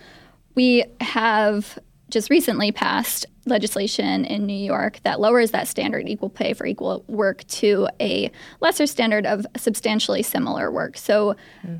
we 0.55 0.85
have 1.01 1.77
just 2.09 2.29
recently 2.29 2.71
passed 2.71 3.25
legislation 3.45 4.23
in 4.25 4.45
New 4.45 4.57
York 4.57 4.99
that 5.03 5.19
lowers 5.19 5.51
that 5.51 5.67
standard 5.67 6.07
equal 6.07 6.29
pay 6.29 6.53
for 6.53 6.65
equal 6.65 7.03
work 7.07 7.45
to 7.47 7.87
a 7.99 8.31
lesser 8.61 8.87
standard 8.87 9.25
of 9.25 9.45
substantially 9.57 10.23
similar 10.23 10.71
work. 10.71 10.97
So 10.97 11.35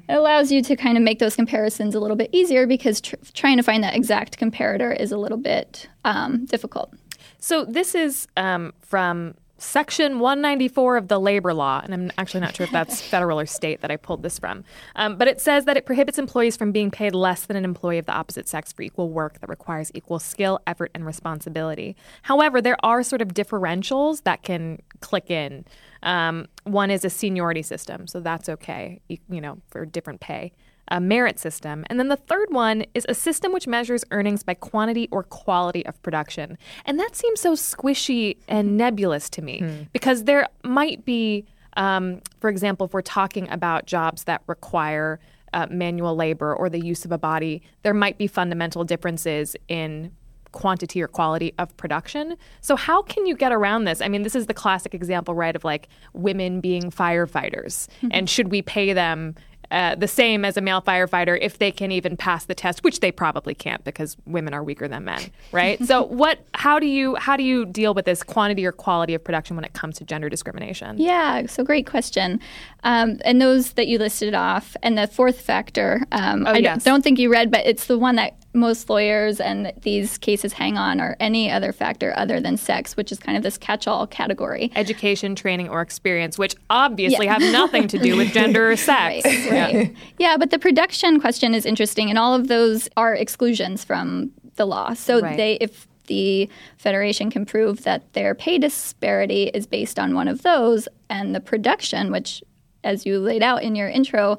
it 0.10 0.13
allows 0.13 0.51
you 0.51 0.62
to 0.63 0.75
kind 0.75 0.98
of 0.98 1.03
make 1.03 1.20
those 1.20 1.36
comparisons 1.36 1.96
a 1.96 2.00
little 2.00 2.17
bit 2.17 2.29
easier 2.34 2.67
because 2.67 3.01
tr- 3.01 3.15
trying 3.34 3.58
to 3.58 3.63
find 3.63 3.84
that 3.84 3.96
exact 3.96 4.38
comparator 4.38 5.00
is 5.00 5.12
a 5.12 5.17
little 5.17 5.38
bit 5.38 5.88
um, 6.03 6.46
difficult. 6.46 6.94
So 7.39 7.63
this 7.65 7.96
is 7.96 8.27
um, 8.38 8.74
from 8.82 9.36
Section 9.57 10.19
194 10.19 10.97
of 10.97 11.07
the 11.07 11.19
labor 11.19 11.53
law, 11.53 11.79
and 11.83 11.93
I'm 11.93 12.12
actually 12.17 12.41
not 12.41 12.55
sure 12.55 12.65
if 12.65 12.71
that's 12.71 13.01
federal 13.09 13.39
or 13.39 13.45
state 13.45 13.81
that 13.81 13.89
I 13.89 13.95
pulled 13.95 14.21
this 14.21 14.38
from. 14.38 14.65
Um, 14.95 15.17
but 15.17 15.27
it 15.27 15.39
says 15.39 15.65
that 15.65 15.77
it 15.77 15.85
prohibits 15.85 16.19
employees 16.19 16.57
from 16.57 16.71
being 16.71 16.91
paid 16.91 17.15
less 17.15 17.45
than 17.45 17.55
an 17.55 17.63
employee 17.63 17.97
of 17.97 18.05
the 18.05 18.13
opposite 18.13 18.50
sex 18.50 18.74
for 18.74 18.81
equal 18.81 19.09
work 19.09 19.39
that 19.39 19.50
requires 19.50 19.91
equal 19.93 20.19
skill, 20.19 20.59
effort, 20.67 20.91
and 20.93 21.05
responsibility. 21.05 21.95
However, 22.24 22.62
there 22.62 22.77
are 22.83 23.01
sort 23.01 23.21
of 23.21 23.29
differentials 23.29 24.24
that 24.24 24.43
can 24.43 24.81
click 25.00 25.31
in. 25.31 25.65
Um, 26.03 26.47
one 26.65 26.91
is 26.91 27.05
a 27.05 27.09
seniority 27.09 27.62
system, 27.62 28.07
so 28.07 28.19
that's 28.19 28.50
okay, 28.50 29.00
you, 29.07 29.17
you 29.29 29.41
know, 29.41 29.59
for 29.69 29.85
different 29.85 30.19
pay 30.19 30.51
a 30.89 31.00
merit 31.00 31.39
system. 31.39 31.86
And 31.89 32.00
then 32.00 32.10
the 32.10 32.15
third 32.15 32.51
one 32.51 32.86
is 32.94 33.06
a 33.10 33.15
system 33.15 33.51
which 33.51 33.68
measures 33.68 34.04
earnings 34.12 34.44
by 34.44 34.54
quantity 34.54 35.08
or 35.12 35.24
quality 35.24 35.86
of 35.86 36.01
production. 36.04 36.58
And 36.86 37.00
that 37.00 37.15
seems 37.15 37.42
so 37.42 37.54
squishy 37.54 38.38
and 38.48 38.77
nebulous 38.77 39.30
to 39.32 39.42
me 39.42 39.88
because 39.94 40.25
there 40.25 40.48
might 40.63 41.06
be, 41.06 41.46
um, 41.75 42.22
for 42.39 42.50
example, 42.50 42.86
if 42.86 42.94
we're 42.94 43.01
talking 43.01 43.50
about 43.50 43.88
jobs 43.88 44.25
that 44.25 44.42
require 44.48 45.20
uh, 45.54 45.68
manual 45.70 46.15
labor 46.15 46.54
or 46.54 46.70
the 46.70 46.80
use 46.86 47.06
of 47.06 47.12
a 47.12 47.18
body, 47.18 47.63
there 47.84 47.94
might 47.94 48.18
be 48.18 48.27
fundamental 48.27 48.84
differences 48.84 49.56
in 49.68 50.12
quantity 50.51 51.01
or 51.01 51.08
quality 51.08 51.54
of 51.60 51.75
production. 51.77 52.36
So 52.62 52.75
how 52.75 53.01
can 53.01 53.25
you 53.25 53.36
get 53.36 53.51
around 53.51 53.84
this? 53.84 54.01
I 54.01 54.08
mean, 54.08 54.24
this 54.24 54.36
is 54.36 54.48
the 54.48 54.54
classic 54.54 54.94
example, 54.94 55.36
right, 55.36 55.56
of 55.56 55.63
like 55.63 55.89
women 56.13 56.62
being 56.62 56.89
firefighters, 56.92 57.88
and 58.10 58.30
should 58.30 58.50
we 58.50 58.62
pay 58.62 58.94
them? 58.94 59.36
Uh, 59.72 59.95
the 59.95 60.07
same 60.07 60.45
as 60.45 60.57
a 60.57 60.62
male 60.62 60.81
firefighter 60.81 61.38
if 61.41 61.57
they 61.57 61.72
can 61.72 61.91
even 61.91 62.15
pass 62.15 62.45
the 62.45 62.55
test, 62.55 62.84
which 62.84 63.00
they 63.00 63.12
probably 63.12 63.55
can't 63.55 63.84
because 63.84 64.15
women 64.25 64.53
are 64.53 64.63
weaker 64.63 64.88
than 64.88 65.03
men, 65.05 65.22
right? 65.51 65.84
so 65.88 66.03
what? 66.03 66.39
How 66.53 66.79
do 66.79 66.86
you 66.86 67.15
how 67.15 67.36
do 67.36 67.43
you 67.43 67.65
deal 67.65 67.93
with 67.93 68.05
this 68.05 68.24
quantity 68.24 68.65
or 68.65 68.72
quality 68.72 69.13
of 69.13 69.24
production 69.24 69.55
when 69.55 69.65
it 69.65 69.74
comes 69.74 69.98
to 69.98 70.03
gender 70.05 70.29
discrimination? 70.29 70.98
Yeah, 70.98 71.45
so 71.48 71.63
great 71.63 71.88
question. 71.88 72.39
Um, 72.84 73.19
and 73.25 73.41
those 73.41 73.74
that 73.74 73.88
you 73.88 73.98
listed 73.98 74.34
off, 74.36 74.75
and 74.84 74.98
the 74.98 75.07
fourth 75.07 75.41
factor, 75.41 76.05
um, 76.12 76.45
Oh, 76.45 76.51
I 76.51 76.57
yes. 76.57 76.84
don't, 76.84 76.95
don't 76.95 77.01
think 77.01 77.19
you 77.19 77.31
read, 77.31 77.50
but 77.51 77.65
it's 77.65 77.88
the 77.88 77.98
one 77.98 78.15
that 78.15 78.36
most 78.55 78.89
lawyers 78.89 79.39
and 79.39 79.71
these 79.81 80.17
cases 80.17 80.53
hang 80.53 80.77
on, 80.77 81.00
or 81.01 81.15
any 81.19 81.51
other 81.51 81.71
factor 81.71 82.13
other 82.17 82.39
than 82.39 82.57
sex, 82.57 82.95
which 82.97 83.12
is 83.12 83.19
kind 83.19 83.38
of 83.38 83.43
this 83.43 83.57
catch-all 83.57 84.07
category. 84.07 84.71
Education, 84.75 85.35
training, 85.35 85.69
or 85.69 85.81
experience, 85.81 86.38
which 86.38 86.55
obviously 86.69 87.25
Yeah. 87.25 87.33
have 87.38 87.51
nothing 87.51 87.88
to 87.89 88.00
do 88.00 88.15
with 88.17 88.31
gender 88.33 88.71
or 88.71 88.75
sex. 88.75 89.25
Right, 89.25 89.51
right. 89.51 89.93
Yeah, 90.17 90.38
but 90.38 90.50
the 90.51 90.59
production 90.59 91.19
question 91.19 91.53
is 91.53 91.65
interesting, 91.65 92.09
and 92.09 92.17
all 92.17 92.33
of 92.33 92.47
those 92.47 92.88
are 92.97 93.13
exclusions 93.13 93.83
from 93.83 94.31
the 94.55 94.65
law. 94.65 94.93
So 94.93 95.19
Right. 95.19 95.35
they, 95.38 95.53
if 95.59 95.88
the 96.07 96.50
federation 96.77 97.29
can 97.31 97.45
prove 97.45 97.83
that 97.83 98.13
their 98.13 98.33
pay 98.35 98.57
disparity 98.57 99.45
is 99.53 99.65
based 99.67 100.00
on 100.00 100.13
one 100.15 100.27
of 100.27 100.43
those, 100.43 100.88
and 101.09 101.35
the 101.35 101.39
production, 101.41 102.12
which, 102.12 102.43
as 102.83 103.05
you 103.05 103.19
laid 103.19 103.43
out 103.43 103.63
in 103.63 103.75
your 103.75 103.89
intro, 103.89 104.38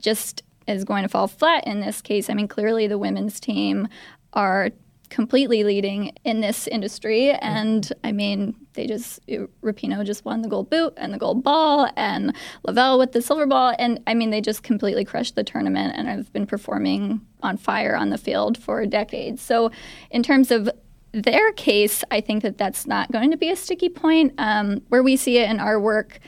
just 0.00 0.42
is 0.68 0.84
going 0.84 1.02
to 1.02 1.08
fall 1.08 1.26
flat 1.26 1.66
in 1.66 1.80
this 1.80 2.00
case. 2.00 2.30
I 2.30 2.34
mean, 2.34 2.48
clearly 2.48 2.86
the 2.86 2.98
women's 2.98 3.40
team 3.40 3.88
are 4.32 4.70
completely 5.08 5.64
leading 5.64 6.12
in 6.24 6.40
this 6.40 6.66
industry. 6.66 7.30
And 7.30 7.90
I 8.04 8.12
mean, 8.12 8.54
they 8.74 8.86
just, 8.86 9.26
Rapinoe 9.26 10.04
just 10.04 10.24
won 10.24 10.42
the 10.42 10.48
gold 10.48 10.70
boot 10.70 10.92
and 10.96 11.12
the 11.12 11.18
gold 11.18 11.42
ball, 11.42 11.90
and 11.96 12.34
Lavelle 12.64 12.98
with 12.98 13.12
the 13.12 13.22
silver 13.22 13.46
ball. 13.46 13.74
And 13.78 14.00
I 14.06 14.14
mean, 14.14 14.30
they 14.30 14.40
just 14.40 14.62
completely 14.62 15.04
crushed 15.04 15.34
the 15.34 15.44
tournament 15.44 15.94
and 15.96 16.06
have 16.08 16.32
been 16.32 16.46
performing 16.46 17.20
on 17.42 17.56
fire 17.56 17.96
on 17.96 18.10
the 18.10 18.18
field 18.18 18.58
for 18.58 18.84
decades. 18.86 19.42
So, 19.42 19.70
in 20.10 20.22
terms 20.22 20.50
of 20.50 20.68
their 21.12 21.52
case, 21.52 22.04
I 22.10 22.20
think 22.20 22.42
that 22.42 22.58
that's 22.58 22.86
not 22.86 23.10
going 23.10 23.30
to 23.30 23.36
be 23.36 23.50
a 23.50 23.56
sticky 23.56 23.88
point. 23.88 24.34
Um, 24.38 24.82
where 24.88 25.02
we 25.02 25.16
see 25.16 25.38
it 25.38 25.50
in 25.50 25.58
our 25.58 25.80
work, 25.80 26.20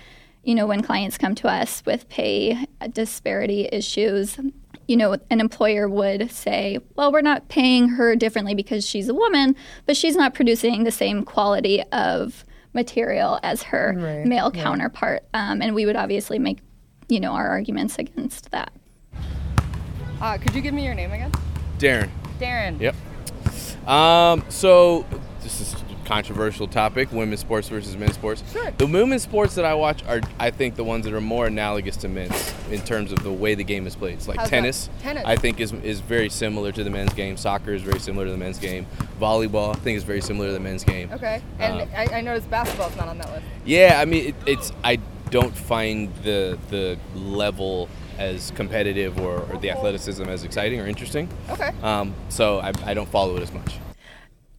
you 0.44 0.54
know, 0.54 0.66
when 0.66 0.82
clients 0.82 1.18
come 1.18 1.35
to 1.37 1.49
us 1.49 1.82
with 1.85 2.09
pay 2.09 2.66
disparity 2.92 3.68
issues, 3.70 4.38
you 4.87 4.97
know, 4.97 5.16
an 5.30 5.40
employer 5.40 5.88
would 5.88 6.30
say, 6.30 6.78
well, 6.97 7.12
we're 7.12 7.20
not 7.20 7.49
paying 7.49 7.90
her 7.90 8.16
differently 8.16 8.54
because 8.54 8.87
she's 8.87 9.09
a 9.09 9.14
woman, 9.14 9.54
but 9.87 9.97
she's 9.97 10.16
not 10.16 10.35
producing 10.35 10.85
the 10.85 10.90
same 10.90 11.25
quality 11.25 11.82
of 11.92 12.44
material 12.73 13.38
as 13.42 13.62
her 13.64 13.94
Right, 13.97 14.26
male 14.26 14.50
counterpart. 14.50 15.25
Um, 15.35 15.61
and 15.62 15.75
we 15.75 15.87
would 15.87 15.97
obviously 15.97 16.38
make, 16.38 16.59
you 17.09 17.20
know, 17.20 17.32
our 17.32 17.49
arguments 17.49 17.99
against 17.99 18.50
that. 18.50 18.73
Uh, 20.20 20.38
could 20.38 20.54
you 20.54 20.61
give 20.61 20.75
me 20.75 20.85
your 20.85 20.94
name 20.94 21.12
again? 21.12 21.32
Darren. 21.78 22.11
Darren. 22.38 22.80
Yep. 22.80 23.88
Um, 23.88 24.44
so 24.49 25.06
this 25.11 25.12
is 25.12 25.18
a 25.18 25.29
controversial 26.04 26.66
topic: 26.66 27.12
women's 27.12 27.40
sports 27.40 27.69
versus 27.69 27.97
men's 27.97 28.14
sports. 28.14 28.42
Sure. 28.52 28.71
The 28.78 28.87
women's 28.87 29.23
sports 29.23 29.54
that 29.54 29.64
I 29.64 29.75
watch 29.75 30.02
are, 30.04 30.21
I 30.38 30.50
think, 30.50 30.76
the 30.76 30.85
ones 30.85 31.04
that 31.04 31.14
are 31.14 31.21
more 31.21 31.47
analogous 31.47 31.97
to 31.99 32.09
men's 32.09 32.54
in 32.71 32.80
terms 32.83 33.12
of 33.12 33.23
the 33.23 33.33
way 33.33 33.54
the 33.54 33.64
game 33.64 33.87
is 33.87 33.95
played. 33.97 34.14
It's 34.14 34.28
like 34.28 34.38
How's 34.38 34.50
that? 34.50 34.57
tennis. 34.57 34.90
Tennis. 35.02 35.25
I 35.26 35.37
think 35.37 35.61
is 35.61 35.73
is 35.73 36.00
very 36.00 36.28
similar 36.28 36.73
to 36.73 36.85
the 36.85 36.90
men's 36.90 37.12
game. 37.14 37.37
Soccer 37.37 37.73
is 37.73 37.83
very 37.83 38.00
similar 38.00 38.26
to 38.26 38.30
the 38.33 38.38
men's 38.38 38.59
game. 38.59 38.87
Volleyball, 39.21 39.75
I 39.76 39.78
think, 39.78 39.97
is 39.97 40.04
very 40.04 40.21
similar 40.21 40.47
to 40.49 40.52
the 40.52 40.61
men's 40.61 40.85
game. 40.85 41.11
Okay. 41.12 41.42
And 41.59 41.83
Um, 41.83 41.88
I, 41.97 42.07
I 42.07 42.21
noticed 42.21 42.50
basketball's 42.50 42.97
not 42.97 43.09
on 43.09 43.19
that 43.19 43.30
list. 43.30 43.45
Yeah, 43.64 43.99
I 44.00 44.04
mean, 44.04 44.28
it, 44.28 44.35
it's 44.47 44.73
I 44.83 44.99
don't 45.30 45.54
find 45.57 46.12
the 46.25 46.59
the 46.71 46.99
level 47.14 47.88
as 48.19 48.50
competitive 48.50 49.19
or, 49.19 49.40
or 49.50 49.57
the 49.59 49.71
athleticism 49.71 50.25
as 50.25 50.45
exciting 50.45 50.78
or 50.80 50.87
interesting. 50.87 51.26
Okay. 51.49 51.73
Um, 51.83 52.14
so 52.28 52.59
I, 52.59 52.73
I 52.85 52.92
don't 52.92 53.09
follow 53.09 53.37
it 53.37 53.42
as 53.42 53.52
much. 53.52 53.78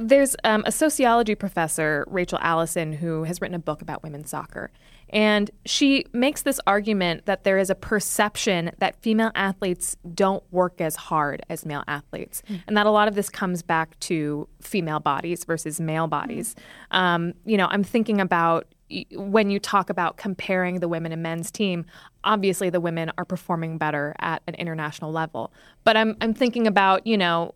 There's 0.01 0.35
um, 0.43 0.63
a 0.65 0.71
sociology 0.71 1.35
professor, 1.35 2.05
Rachel 2.07 2.39
Allison, 2.41 2.93
who 2.93 3.23
has 3.23 3.39
written 3.41 3.55
a 3.55 3.59
book 3.59 3.81
about 3.81 4.03
women's 4.03 4.29
soccer. 4.29 4.71
And 5.11 5.51
she 5.65 6.05
makes 6.13 6.43
this 6.43 6.59
argument 6.65 7.25
that 7.25 7.43
there 7.43 7.57
is 7.57 7.69
a 7.69 7.75
perception 7.75 8.71
that 8.79 8.95
female 9.01 9.31
athletes 9.35 9.97
don't 10.13 10.43
work 10.51 10.79
as 10.79 10.95
hard 10.95 11.43
as 11.49 11.65
male 11.65 11.83
athletes. 11.87 12.41
And 12.65 12.77
that 12.77 12.85
a 12.85 12.91
lot 12.91 13.07
of 13.07 13.15
this 13.15 13.29
comes 13.29 13.61
back 13.61 13.99
to 14.01 14.47
female 14.61 15.01
bodies 15.01 15.43
versus 15.43 15.81
male 15.81 16.07
bodies. 16.07 16.55
Um, 16.91 17.33
you 17.45 17.57
know, 17.57 17.67
I'm 17.69 17.83
thinking 17.83 18.21
about 18.21 18.73
when 19.13 19.49
you 19.49 19.59
talk 19.59 19.89
about 19.89 20.17
comparing 20.17 20.79
the 20.79 20.87
women 20.87 21.11
and 21.11 21.23
men's 21.23 21.51
team, 21.51 21.85
obviously 22.23 22.69
the 22.69 22.81
women 22.81 23.11
are 23.17 23.25
performing 23.25 23.77
better 23.77 24.15
at 24.19 24.41
an 24.47 24.55
international 24.55 25.11
level. 25.11 25.51
But 25.83 25.97
I'm, 25.97 26.15
I'm 26.21 26.33
thinking 26.33 26.67
about, 26.67 27.05
you 27.05 27.17
know, 27.17 27.53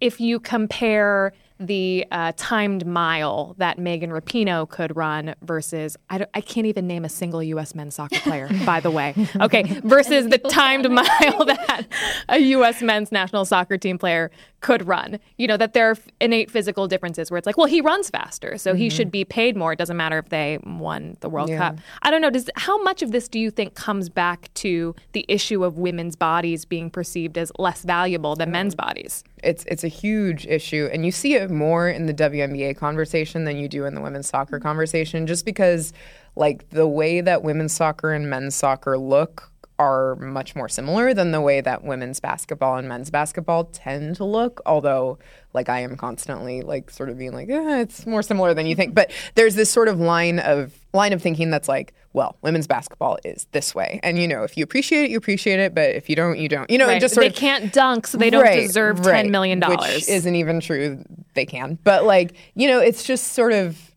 if 0.00 0.20
you 0.20 0.40
compare 0.40 1.32
the 1.60 2.06
uh, 2.10 2.32
timed 2.36 2.86
mile 2.86 3.54
that 3.58 3.78
Megan 3.78 4.10
Rapinoe 4.10 4.68
could 4.68 4.96
run 4.96 5.34
versus 5.42 5.96
I, 6.10 6.18
don't- 6.18 6.30
I 6.34 6.40
can't 6.40 6.66
even 6.66 6.86
name 6.86 7.04
a 7.04 7.08
single 7.08 7.42
U.S. 7.42 7.74
men's 7.74 7.94
soccer 7.94 8.18
player, 8.20 8.48
by 8.66 8.80
the 8.80 8.90
way. 8.90 9.14
Okay, 9.40 9.62
versus 9.84 10.28
the 10.28 10.38
timed 10.38 10.90
mile 10.90 11.04
that 11.46 11.86
a 12.28 12.38
U.S. 12.38 12.82
men's 12.82 13.12
national 13.12 13.44
soccer 13.44 13.76
team 13.78 13.98
player 13.98 14.30
could 14.60 14.86
run. 14.86 15.18
You 15.38 15.46
know 15.48 15.56
that 15.56 15.72
there 15.72 15.90
are 15.90 15.96
innate 16.20 16.50
physical 16.50 16.86
differences 16.88 17.30
where 17.30 17.38
it's 17.38 17.46
like, 17.46 17.56
well, 17.56 17.66
he 17.66 17.80
runs 17.80 18.10
faster, 18.10 18.56
so 18.58 18.74
he 18.74 18.88
should 18.90 19.10
be 19.10 19.24
paid 19.24 19.56
more. 19.56 19.72
It 19.72 19.78
doesn't 19.78 19.96
matter 19.96 20.18
if 20.18 20.28
they 20.28 20.58
won 20.64 21.16
the 21.20 21.28
World 21.28 21.48
Yeah. 21.48 21.58
Cup. 21.58 21.78
I 22.02 22.10
don't 22.10 22.20
know. 22.20 22.30
Does 22.30 22.48
how 22.56 22.80
much 22.82 23.02
of 23.02 23.10
this 23.12 23.28
do 23.28 23.38
you 23.38 23.50
think 23.50 23.74
comes 23.74 24.08
back 24.08 24.52
to 24.54 24.94
the 25.12 25.24
issue 25.28 25.64
of 25.64 25.78
women's 25.78 26.16
bodies 26.16 26.64
being 26.64 26.90
perceived 26.90 27.36
as 27.38 27.50
less 27.58 27.82
valuable 27.82 28.36
than 28.36 28.50
men's 28.50 28.74
bodies? 28.74 29.24
It's 29.42 29.64
it's 29.66 29.84
a 29.84 29.88
huge 29.88 30.46
issue. 30.46 30.88
And 30.92 31.04
you 31.04 31.12
see 31.12 31.34
it 31.34 31.50
more 31.50 31.88
in 31.88 32.06
the 32.06 32.14
WNBA 32.14 32.76
conversation 32.76 33.44
than 33.44 33.56
you 33.56 33.68
do 33.68 33.84
in 33.84 33.94
the 33.94 34.00
women's 34.00 34.28
soccer 34.28 34.58
conversation 34.60 35.26
just 35.26 35.44
because 35.44 35.92
like 36.36 36.68
the 36.70 36.86
way 36.88 37.20
that 37.20 37.42
women's 37.42 37.72
soccer 37.72 38.12
and 38.12 38.30
men's 38.30 38.54
soccer 38.54 38.96
look 38.98 39.51
are 39.82 40.14
much 40.16 40.54
more 40.54 40.68
similar 40.68 41.12
than 41.14 41.32
the 41.32 41.40
way 41.40 41.60
that 41.60 41.82
women's 41.82 42.20
basketball 42.20 42.76
and 42.76 42.88
men's 42.88 43.10
basketball 43.10 43.64
tend 43.64 44.14
to 44.16 44.24
look 44.24 44.60
although 44.64 45.18
like 45.54 45.68
I 45.68 45.80
am 45.80 45.96
constantly 45.96 46.62
like 46.62 46.90
sort 46.90 47.08
of 47.10 47.18
being 47.18 47.32
like 47.32 47.48
eh, 47.50 47.80
it's 47.80 48.06
more 48.06 48.22
similar 48.22 48.54
than 48.54 48.66
you 48.66 48.74
think 48.76 48.94
but 48.94 49.10
there's 49.34 49.54
this 49.54 49.70
sort 49.70 49.88
of 49.88 49.98
line 49.98 50.38
of 50.38 50.72
line 50.92 51.12
of 51.12 51.20
thinking 51.20 51.50
that's 51.50 51.68
like 51.68 51.92
well 52.12 52.36
women's 52.42 52.66
basketball 52.66 53.18
is 53.24 53.46
this 53.52 53.74
way 53.74 53.98
and 54.02 54.18
you 54.18 54.28
know 54.28 54.42
if 54.44 54.56
you 54.56 54.62
appreciate 54.64 55.04
it 55.04 55.10
you 55.10 55.16
appreciate 55.18 55.58
it 55.58 55.74
but 55.74 55.90
if 55.90 56.08
you 56.08 56.14
don't 56.16 56.38
you 56.38 56.48
don't 56.48 56.70
you 56.70 56.78
know 56.78 56.86
Right. 56.86 57.00
just 57.00 57.14
sort 57.14 57.24
they 57.24 57.28
of 57.28 57.34
can't 57.34 57.72
dunk, 57.72 58.06
so 58.06 58.18
they 58.18 58.30
don't 58.30 58.42
Right, 58.42 58.60
deserve 58.66 59.04
right, 59.04 59.12
ten 59.22 59.30
million 59.30 59.58
dollars. 59.60 59.80
Which 59.94 60.08
isn't 60.08 60.34
even 60.36 60.60
true. 60.60 61.04
They 61.34 61.46
can, 61.46 61.78
but 61.84 62.04
like 62.04 62.34
you 62.54 62.68
know, 62.68 62.78
it's 62.80 63.02
just 63.02 63.32
sort 63.32 63.52
of. 63.52 63.91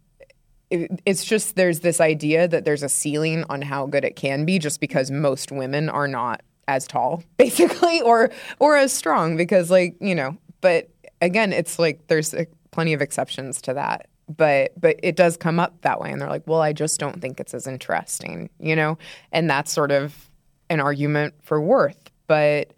It- 0.83 1.01
It's 1.05 1.23
just 1.25 1.55
there's 1.55 1.79
this 1.81 1.99
idea 2.01 2.47
that 2.47 2.65
there's 2.65 2.83
a 2.83 2.89
ceiling 2.89 3.43
on 3.49 3.61
how 3.61 3.85
good 3.87 4.03
it 4.05 4.15
can 4.15 4.45
be, 4.45 4.59
just 4.59 4.79
because 4.79 5.09
most 5.11 5.51
women 5.51 5.89
are 5.89 6.07
not 6.07 6.41
as 6.67 6.87
tall, 6.87 7.23
basically, 7.37 8.01
or 8.01 8.29
or 8.59 8.75
as 8.77 8.91
strong, 8.93 9.37
because 9.37 9.69
like 9.71 9.95
you 9.99 10.15
know. 10.15 10.37
But 10.61 10.89
again, 11.21 11.53
it's 11.53 11.77
like 11.79 12.07
there's 12.07 12.33
plenty 12.71 12.93
of 12.93 13.01
exceptions 13.01 13.61
to 13.63 13.73
that. 13.75 14.07
But 14.35 14.71
but 14.79 14.99
it 15.03 15.15
does 15.15 15.37
come 15.37 15.59
up 15.59 15.81
that 15.81 15.99
way, 16.01 16.11
and 16.11 16.19
they're 16.21 16.29
like, 16.29 16.47
well, 16.47 16.61
I 16.61 16.73
just 16.73 16.99
don't 16.99 17.21
think 17.21 17.39
it's 17.39 17.53
as 17.53 17.67
interesting, 17.67 18.49
you 18.59 18.75
know, 18.75 18.97
and 19.31 19.49
that's 19.49 19.71
sort 19.71 19.91
of 19.91 20.29
an 20.69 20.79
argument 20.79 21.35
for 21.43 21.61
worth, 21.61 22.09
but 22.27 22.71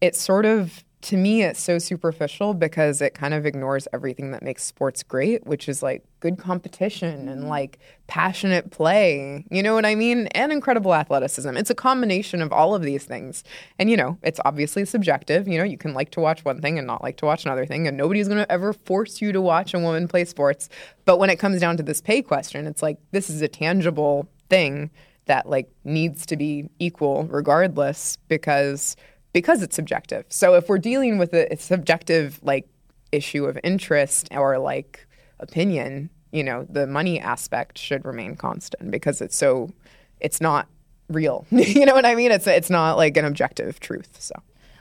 it's 0.00 0.20
sort 0.20 0.46
of 0.46 0.83
to 1.04 1.18
me 1.18 1.42
it's 1.42 1.60
so 1.60 1.78
superficial 1.78 2.54
because 2.54 3.02
it 3.02 3.12
kind 3.12 3.34
of 3.34 3.44
ignores 3.44 3.86
everything 3.92 4.30
that 4.30 4.42
makes 4.42 4.64
sports 4.64 5.02
great 5.02 5.46
which 5.46 5.68
is 5.68 5.82
like 5.82 6.02
good 6.20 6.38
competition 6.38 7.28
and 7.28 7.40
mm-hmm. 7.42 7.50
like 7.50 7.78
passionate 8.06 8.70
play. 8.70 9.44
You 9.50 9.62
know 9.62 9.74
what 9.74 9.84
i 9.84 9.94
mean? 9.94 10.26
And 10.28 10.50
incredible 10.50 10.94
athleticism. 10.94 11.54
It's 11.58 11.68
a 11.68 11.74
combination 11.74 12.40
of 12.40 12.50
all 12.50 12.74
of 12.74 12.80
these 12.80 13.04
things. 13.04 13.44
And 13.78 13.90
you 13.90 13.98
know 13.98 14.18
it's 14.22 14.40
obviously 14.46 14.86
subjective. 14.86 15.46
You 15.46 15.58
know 15.58 15.64
you 15.64 15.76
can 15.76 15.92
like 15.92 16.10
to 16.12 16.20
watch 16.20 16.42
one 16.42 16.62
thing 16.62 16.78
and 16.78 16.86
not 16.86 17.02
like 17.02 17.18
to 17.18 17.26
watch 17.26 17.44
another 17.44 17.66
thing 17.66 17.86
and 17.86 17.98
nobody's 17.98 18.28
going 18.28 18.38
to 18.38 18.50
ever 18.50 18.72
force 18.72 19.20
you 19.20 19.32
to 19.32 19.42
watch 19.42 19.74
a 19.74 19.78
woman 19.78 20.08
play 20.08 20.24
sports. 20.24 20.70
But 21.04 21.18
when 21.18 21.28
it 21.28 21.38
comes 21.38 21.60
down 21.60 21.76
to 21.76 21.82
this 21.82 22.00
pay 22.00 22.22
question 22.22 22.66
it's 22.66 22.82
like 22.82 22.96
this 23.10 23.28
is 23.28 23.42
a 23.42 23.48
tangible 23.48 24.26
thing 24.48 24.90
that 25.26 25.48
like 25.48 25.70
needs 25.84 26.24
to 26.26 26.36
be 26.36 26.70
equal 26.78 27.24
regardless 27.24 28.16
because 28.28 28.96
because 29.34 29.62
it's 29.62 29.76
subjective. 29.76 30.24
So 30.30 30.54
if 30.54 30.70
we're 30.70 30.78
dealing 30.78 31.18
with 31.18 31.34
a, 31.34 31.52
a 31.52 31.58
subjective 31.58 32.40
like 32.42 32.66
issue 33.12 33.44
of 33.44 33.58
interest 33.62 34.28
or 34.30 34.58
like 34.58 35.06
opinion, 35.40 36.08
you 36.32 36.42
know, 36.42 36.66
the 36.70 36.86
money 36.86 37.20
aspect 37.20 37.76
should 37.76 38.06
remain 38.06 38.36
constant 38.36 38.90
because 38.90 39.20
it's 39.20 39.36
so 39.36 39.70
it's 40.20 40.40
not 40.40 40.68
real. 41.10 41.46
you 41.50 41.84
know 41.84 41.94
what 41.94 42.06
I 42.06 42.14
mean? 42.14 42.32
It's 42.32 42.46
it's 42.46 42.70
not 42.70 42.96
like 42.96 43.18
an 43.18 43.26
objective 43.26 43.78
truth. 43.78 44.16
So 44.18 44.34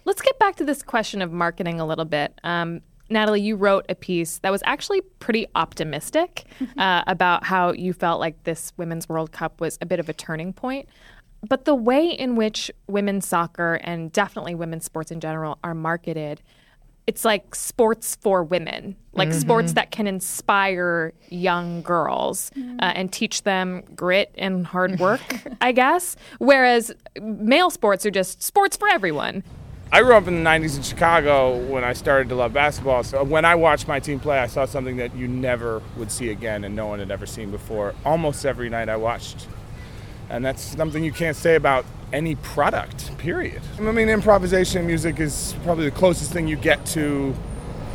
Let's 0.05 0.21
get 0.21 0.37
back 0.37 0.55
to 0.57 0.65
this 0.65 0.83
question 0.83 1.21
of 1.21 1.31
marketing 1.31 1.79
a 1.79 1.85
little 1.85 2.05
bit. 2.05 2.39
Um, 2.43 2.81
Natalie, 3.09 3.41
you 3.41 3.55
wrote 3.55 3.85
a 3.89 3.95
piece 3.95 4.39
that 4.39 4.51
was 4.51 4.61
actually 4.65 5.01
pretty 5.19 5.47
optimistic 5.55 6.45
uh, 6.77 7.03
about 7.07 7.45
how 7.45 7.71
you 7.71 7.93
felt 7.93 8.19
like 8.19 8.43
this 8.43 8.73
Women's 8.75 9.07
World 9.07 9.31
Cup 9.31 9.61
was 9.61 9.77
a 9.81 9.85
bit 9.85 9.99
of 9.99 10.09
a 10.09 10.13
turning 10.13 10.51
point. 10.51 10.89
But 11.47 11.65
the 11.65 11.75
way 11.75 12.07
in 12.07 12.35
which 12.35 12.71
women's 12.87 13.27
soccer 13.27 13.75
and 13.75 14.11
definitely 14.11 14.55
women's 14.55 14.85
sports 14.85 15.11
in 15.11 15.19
general 15.19 15.59
are 15.63 15.73
marketed, 15.73 16.41
it's 17.05 17.25
like 17.25 17.53
sports 17.53 18.15
for 18.15 18.43
women, 18.43 18.95
like 19.11 19.33
sports 19.33 19.73
that 19.73 19.91
can 19.91 20.07
inspire 20.07 21.11
young 21.29 21.81
girls 21.81 22.49
uh, 22.55 22.93
and 22.95 23.11
teach 23.11 23.43
them 23.43 23.83
grit 23.93 24.33
and 24.37 24.65
hard 24.65 24.99
work, 25.01 25.21
I 25.59 25.73
guess. 25.73 26.15
Whereas 26.37 26.93
male 27.21 27.69
sports 27.69 28.05
are 28.05 28.11
just 28.11 28.41
sports 28.41 28.77
for 28.77 28.87
everyone. 28.87 29.43
I 29.91 30.01
grew 30.01 30.15
up 30.15 30.27
in 30.27 30.43
the 30.43 30.49
90s 30.49 30.77
in 30.77 30.81
Chicago 30.81 31.57
when 31.67 31.83
I 31.83 31.93
started 31.93 32.29
to 32.29 32.35
love 32.35 32.53
basketball. 32.53 33.03
So 33.03 33.23
when 33.23 33.45
I 33.45 33.53
watched 33.53 33.87
my 33.87 33.99
team 33.99 34.19
play, 34.19 34.39
I 34.39 34.47
saw 34.47 34.65
something 34.65 34.97
that 34.97 35.13
you 35.15 35.27
never 35.27 35.83
would 35.97 36.09
see 36.09 36.29
again 36.29 36.63
and 36.63 36.75
no 36.75 36.87
one 36.87 36.99
had 36.99 37.11
ever 37.11 37.25
seen 37.25 37.51
before. 37.51 37.93
Almost 38.05 38.45
every 38.45 38.69
night 38.69 38.89
I 38.89 38.95
watched. 38.95 39.45
And 40.33 40.43
that's 40.43 40.63
something 40.63 41.03
you 41.03 41.11
can't 41.11 41.37
say 41.37 41.53
about 41.53 41.85
any 42.11 42.33
product, 42.33 43.15
period. 43.19 43.61
I 43.77 43.91
mean, 43.91 44.09
improvisation 44.09 44.87
music 44.87 45.19
is 45.19 45.55
probably 45.63 45.85
the 45.85 45.95
closest 45.95 46.33
thing 46.33 46.47
you 46.47 46.55
get 46.55 46.83
to 46.87 47.35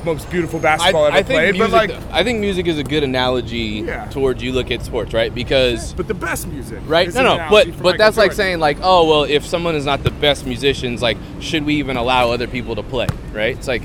most 0.05 0.31
beautiful 0.31 0.61
basketball 0.61 1.07
ever 1.07 1.25
played. 1.25 1.57
music, 1.57 1.73
but 1.73 1.91
like, 1.91 1.91
I 2.13 2.23
think 2.23 2.39
music 2.39 2.69
is 2.69 2.79
a 2.79 2.85
good 2.85 3.03
analogy 3.03 3.83
Yeah. 3.85 4.05
towards 4.07 4.41
you 4.41 4.53
look 4.53 4.71
at 4.71 4.83
sports, 4.85 5.13
right? 5.13 5.35
Because 5.35 5.95
but 5.95 6.07
the 6.07 6.15
best 6.15 6.47
music. 6.47 6.79
right, 6.87 7.09
is 7.09 7.17
no, 7.17 7.25
no, 7.25 7.37
but 7.51 7.67
but 7.67 7.79
Michael 7.79 7.99
that's 7.99 8.17
like 8.17 8.33
saying 8.33 8.61
like, 8.61 8.79
oh 8.83 9.09
well, 9.09 9.25
if 9.25 9.45
someone 9.45 9.75
is 9.75 9.85
not 9.85 10.05
the 10.05 10.13
best 10.13 10.47
musicians, 10.47 11.03
like, 11.03 11.17
should 11.41 11.67
we 11.67 11.75
even 11.75 11.97
allow 11.97 12.31
other 12.31 12.47
people 12.47 12.77
to 12.77 12.85
play, 12.85 13.09
right? 13.33 13.57
It's 13.57 13.67
like 13.67 13.83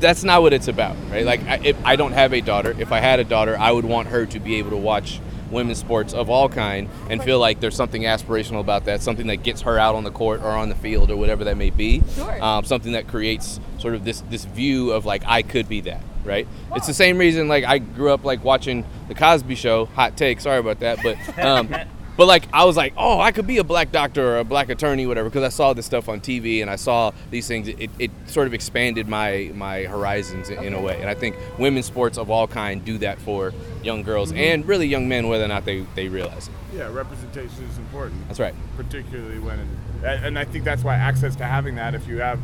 that's 0.00 0.22
not 0.22 0.42
what 0.42 0.52
it's 0.52 0.68
about, 0.68 0.94
right? 1.10 1.24
Like, 1.24 1.42
I, 1.44 1.60
if, 1.64 1.76
I 1.82 1.96
don't 1.96 2.12
have 2.12 2.34
a 2.34 2.42
daughter. 2.42 2.76
If 2.78 2.92
I 2.92 3.00
had 3.00 3.20
a 3.20 3.24
daughter, 3.24 3.56
I 3.58 3.72
would 3.72 3.86
want 3.86 4.08
her 4.08 4.26
to 4.26 4.38
be 4.38 4.56
able 4.56 4.70
to 4.70 4.76
watch 4.76 5.20
women's 5.50 5.78
sports 5.78 6.12
of 6.12 6.30
all 6.30 6.48
kind 6.48 6.88
and 7.10 7.22
feel 7.22 7.38
like 7.38 7.60
there's 7.60 7.76
something 7.76 8.02
aspirational 8.02 8.60
about 8.60 8.84
that, 8.86 9.02
something 9.02 9.26
that 9.28 9.36
gets 9.36 9.62
her 9.62 9.78
out 9.78 9.94
on 9.94 10.04
the 10.04 10.10
court 10.10 10.40
or 10.40 10.50
on 10.50 10.68
the 10.68 10.74
field 10.74 11.10
or 11.10 11.16
whatever 11.16 11.44
that 11.44 11.56
may 11.56 11.70
be. 11.70 12.02
Sure. 12.14 12.42
Um, 12.42 12.64
something 12.64 12.92
that 12.92 13.08
creates 13.08 13.60
sort 13.78 13.94
of 13.94 14.04
this 14.04 14.22
this 14.30 14.44
view 14.44 14.92
of 14.92 15.04
like 15.04 15.22
I 15.26 15.42
could 15.42 15.68
be 15.68 15.80
that, 15.82 16.02
right? 16.24 16.46
It's 16.74 16.86
the 16.86 16.94
same 16.94 17.18
reason 17.18 17.48
like 17.48 17.64
I 17.64 17.78
grew 17.78 18.10
up 18.10 18.24
like 18.24 18.44
watching 18.44 18.84
the 19.08 19.14
Cosby 19.14 19.54
Show. 19.54 19.86
Hot 19.86 20.16
take, 20.16 20.40
sorry 20.40 20.58
about 20.58 20.80
that, 20.80 20.98
but 21.02 21.38
um, 21.38 21.74
but 22.16 22.26
like 22.26 22.44
I 22.52 22.64
was 22.64 22.76
like, 22.76 22.94
oh, 22.96 23.20
I 23.20 23.32
could 23.32 23.46
be 23.46 23.58
a 23.58 23.64
black 23.64 23.92
doctor 23.92 24.36
or 24.36 24.38
a 24.38 24.44
black 24.44 24.68
attorney, 24.68 25.06
whatever, 25.06 25.28
because 25.28 25.44
I 25.44 25.48
saw 25.48 25.72
this 25.72 25.86
stuff 25.86 26.08
on 26.08 26.20
TV 26.20 26.62
and 26.62 26.70
I 26.70 26.76
saw 26.76 27.12
these 27.30 27.46
things. 27.46 27.68
It, 27.68 27.90
it 27.98 28.10
sort 28.26 28.46
of 28.46 28.54
expanded 28.54 29.08
my 29.08 29.50
my 29.54 29.84
horizons 29.84 30.48
in, 30.48 30.62
in 30.62 30.74
a 30.74 30.80
way, 30.80 31.00
and 31.00 31.08
I 31.08 31.14
think 31.14 31.36
women's 31.58 31.86
sports 31.86 32.18
of 32.18 32.30
all 32.30 32.46
kind 32.46 32.84
do 32.84 32.98
that 32.98 33.20
for 33.20 33.52
young 33.82 34.02
girls 34.02 34.30
mm-hmm. 34.30 34.38
and 34.38 34.66
really 34.66 34.86
young 34.86 35.08
men, 35.08 35.28
whether 35.28 35.44
or 35.44 35.48
not 35.48 35.64
they 35.64 35.86
they 35.94 36.08
realize 36.08 36.48
it. 36.48 36.54
Yeah, 36.76 36.92
representation 36.92 37.64
is 37.64 37.78
important. 37.78 38.26
That's 38.28 38.40
right. 38.40 38.54
particularly 38.76 39.38
when 39.38 39.68
and 40.04 40.38
I 40.38 40.44
think 40.44 40.64
that's 40.64 40.84
why 40.84 40.94
access 40.94 41.36
to 41.36 41.44
having 41.44 41.76
that 41.76 41.94
if 41.94 42.06
you 42.06 42.18
have 42.18 42.38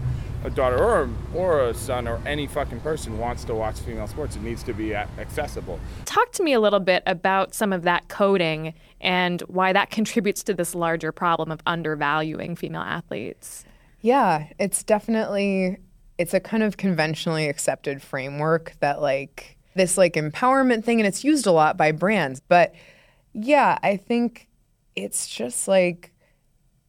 a 0.44 0.50
daughter 0.50 0.83
or 0.83 1.09
or 1.35 1.68
a 1.68 1.74
son 1.74 2.09
or 2.09 2.20
any 2.26 2.46
fucking 2.46 2.81
person 2.81 3.18
wants 3.18 3.44
to 3.44 3.55
watch 3.55 3.78
female 3.81 4.07
sports 4.07 4.37
it 4.37 4.42
needs 4.42 4.62
to 4.62 4.72
be 4.72 4.94
accessible 4.94 5.78
Talk 6.05 6.33
to 6.33 6.42
me 6.42 6.52
a 6.52 6.61
little 6.61 6.81
bit 6.81 7.02
about 7.07 7.55
some 7.55 7.72
of 7.72 7.83
that 7.83 8.09
coding 8.09 8.74
and 9.00 9.40
why 9.42 9.72
that 9.72 9.90
contributes 9.90 10.42
to 10.44 10.55
this 10.55 10.74
larger 10.74 11.12
problem 11.12 11.50
of 11.50 11.61
undervaluing 11.66 12.57
female 12.57 12.83
athletes. 12.83 13.64
Yeah, 14.00 14.48
it's 14.59 14.83
definitely 14.83 15.78
it's 16.18 16.35
a 16.35 16.40
kind 16.40 16.62
of 16.62 16.76
conventionally 16.76 17.48
accepted 17.48 18.02
framework 18.02 18.74
that 18.81 19.00
like 19.00 19.57
this 19.74 19.96
like 19.96 20.14
empowerment 20.14 20.85
thing 20.85 21.00
and 21.00 21.07
it's 21.07 21.24
used 21.24 21.46
a 21.46 21.52
lot 21.52 21.76
by 21.76 21.92
brands. 21.92 22.40
But 22.46 22.74
yeah, 23.33 23.78
I 23.83 23.96
think 23.96 24.48
it's 24.94 25.26
just 25.26 25.66
like 25.66 26.12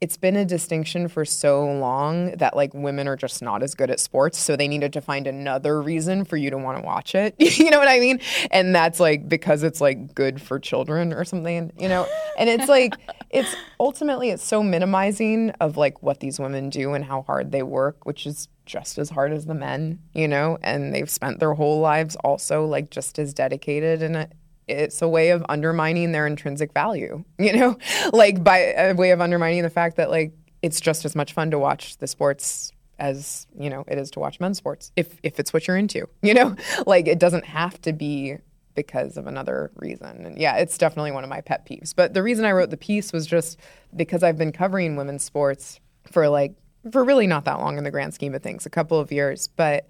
it's 0.03 0.17
been 0.17 0.35
a 0.35 0.43
distinction 0.43 1.07
for 1.07 1.23
so 1.23 1.63
long 1.63 2.31
that 2.31 2.57
like 2.57 2.73
women 2.73 3.07
are 3.07 3.15
just 3.15 3.41
not 3.41 3.63
as 3.63 3.73
good 3.73 3.89
at 3.89 4.01
sports 4.01 4.37
so 4.37 4.57
they 4.57 4.67
needed 4.67 4.91
to 4.91 4.99
find 4.99 5.27
another 5.27 5.81
reason 5.81 6.25
for 6.25 6.35
you 6.35 6.49
to 6.49 6.57
want 6.57 6.77
to 6.77 6.83
watch 6.83 7.15
it. 7.15 7.33
You 7.63 7.69
know 7.69 7.79
what 7.79 7.87
i 7.87 7.99
mean? 7.99 8.19
And 8.51 8.75
that's 8.75 8.99
like 8.99 9.29
because 9.29 9.63
it's 9.63 9.79
like 9.79 10.13
good 10.13 10.41
for 10.41 10.59
children 10.59 11.13
or 11.13 11.23
something 11.23 11.71
you 11.79 11.87
know? 11.87 12.05
And 12.37 12.49
it's 12.49 12.67
like 12.67 12.95
it's 13.29 13.55
ultimately 13.79 14.31
it's 14.31 14.43
so 14.43 14.61
minimizing 14.61 15.51
of 15.61 15.77
like 15.77 16.03
what 16.03 16.19
these 16.19 16.37
women 16.37 16.69
do 16.69 16.93
and 16.93 17.05
how 17.05 17.21
hard 17.21 17.53
they 17.53 17.63
work 17.63 18.05
which 18.05 18.27
is 18.27 18.49
just 18.65 18.97
as 18.97 19.09
hard 19.09 19.31
as 19.31 19.45
the 19.45 19.53
men 19.53 19.99
you 20.13 20.27
know? 20.27 20.57
And 20.63 20.93
they've 20.93 21.09
spent 21.09 21.39
their 21.39 21.53
whole 21.53 21.79
lives 21.79 22.17
also 22.17 22.65
like 22.65 22.89
just 22.89 23.17
as 23.19 23.33
dedicated 23.33 24.03
and 24.03 24.17
it 24.17 24.33
it's 24.67 25.01
a 25.01 25.07
way 25.07 25.29
of 25.29 25.45
undermining 25.49 26.11
their 26.11 26.25
intrinsic 26.25 26.73
value, 26.73 27.23
you 27.39 27.53
know, 27.53 27.77
like 28.11 28.43
by 28.43 28.73
a 28.77 28.93
way 28.93 29.11
of 29.11 29.21
undermining 29.21 29.63
the 29.63 29.69
fact 29.69 29.97
that 29.97 30.09
like 30.09 30.33
it's 30.61 30.79
just 30.79 31.05
as 31.05 31.15
much 31.15 31.33
fun 31.33 31.51
to 31.51 31.59
watch 31.59 31.97
the 31.97 32.07
sports 32.07 32.71
as 32.99 33.47
you 33.59 33.71
know 33.71 33.83
it 33.87 33.97
is 33.97 34.11
to 34.11 34.19
watch 34.19 34.39
men's 34.39 34.57
sports 34.57 34.91
if 34.95 35.17
if 35.23 35.39
it's 35.39 35.51
what 35.51 35.67
you're 35.67 35.75
into 35.75 36.07
you 36.21 36.33
know? 36.33 36.55
Like 36.85 37.07
it 37.07 37.19
doesn't 37.19 37.45
have 37.45 37.81
to 37.81 37.91
be 37.93 38.37
because 38.75 39.17
of 39.17 39.27
another 39.27 39.71
reason. 39.75 40.25
And 40.25 40.37
yeah 40.37 40.57
it's 40.57 40.77
definitely 40.77 41.11
one 41.11 41.23
of 41.23 41.29
my 41.29 41.41
pet 41.41 41.65
peeves. 41.65 41.93
But 41.95 42.13
the 42.13 42.23
reason 42.23 42.45
i 42.45 42.51
wrote 42.51 42.69
the 42.69 42.77
piece 42.77 43.11
was 43.11 43.27
just 43.27 43.59
because 43.95 44.23
i've 44.23 44.37
been 44.37 44.51
covering 44.51 44.95
women's 44.95 45.23
sports 45.23 45.79
for 46.05 46.29
like 46.29 46.53
for 46.91 47.03
really 47.03 47.27
not 47.27 47.45
that 47.45 47.59
long 47.59 47.77
in 47.77 47.83
the 47.83 47.91
grand 47.91 48.13
scheme 48.13 48.35
of 48.35 48.43
things 48.43 48.65
a 48.65 48.69
couple 48.69 48.99
of 48.99 49.11
years. 49.11 49.47
But 49.47 49.87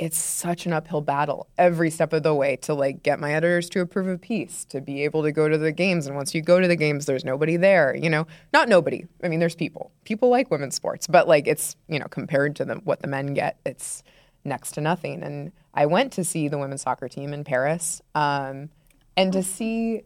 it's 0.00 0.16
such 0.16 0.64
an 0.64 0.72
uphill 0.72 1.02
battle 1.02 1.46
every 1.58 1.90
step 1.90 2.14
of 2.14 2.22
the 2.22 2.34
way 2.34 2.56
to 2.56 2.72
like 2.72 3.02
get 3.02 3.20
my 3.20 3.34
editors 3.34 3.68
to 3.68 3.80
approve 3.80 4.08
a 4.08 4.16
piece 4.16 4.64
to 4.64 4.80
be 4.80 5.04
able 5.04 5.22
to 5.22 5.30
go 5.30 5.46
to 5.46 5.58
the 5.58 5.72
games. 5.72 6.06
And 6.06 6.16
once 6.16 6.34
you 6.34 6.40
go 6.40 6.58
to 6.58 6.66
the 6.66 6.74
games 6.74 7.04
there's 7.04 7.24
nobody 7.24 7.56
there 7.58 7.94
you 7.94 8.08
know? 8.08 8.26
Not 8.52 8.68
nobody. 8.68 9.04
I 9.22 9.28
mean 9.28 9.40
there's 9.40 9.54
people. 9.54 9.92
People 10.04 10.30
like 10.30 10.50
women's 10.50 10.74
sports 10.74 11.06
but 11.06 11.28
like 11.28 11.46
it's 11.46 11.76
you 11.86 11.98
know 11.98 12.06
compared 12.06 12.56
to 12.56 12.64
the, 12.64 12.76
what 12.76 13.02
the 13.02 13.08
men 13.08 13.34
get 13.34 13.58
it's 13.66 14.02
next 14.42 14.72
to 14.72 14.80
nothing. 14.80 15.22
And 15.22 15.52
i 15.74 15.84
went 15.84 16.12
to 16.14 16.24
see 16.24 16.48
the 16.48 16.58
women's 16.58 16.82
soccer 16.82 17.08
team 17.08 17.34
in 17.34 17.44
paris 17.44 18.00
um, 18.14 18.70
and 19.16 19.32
to 19.34 19.42
see 19.42 20.02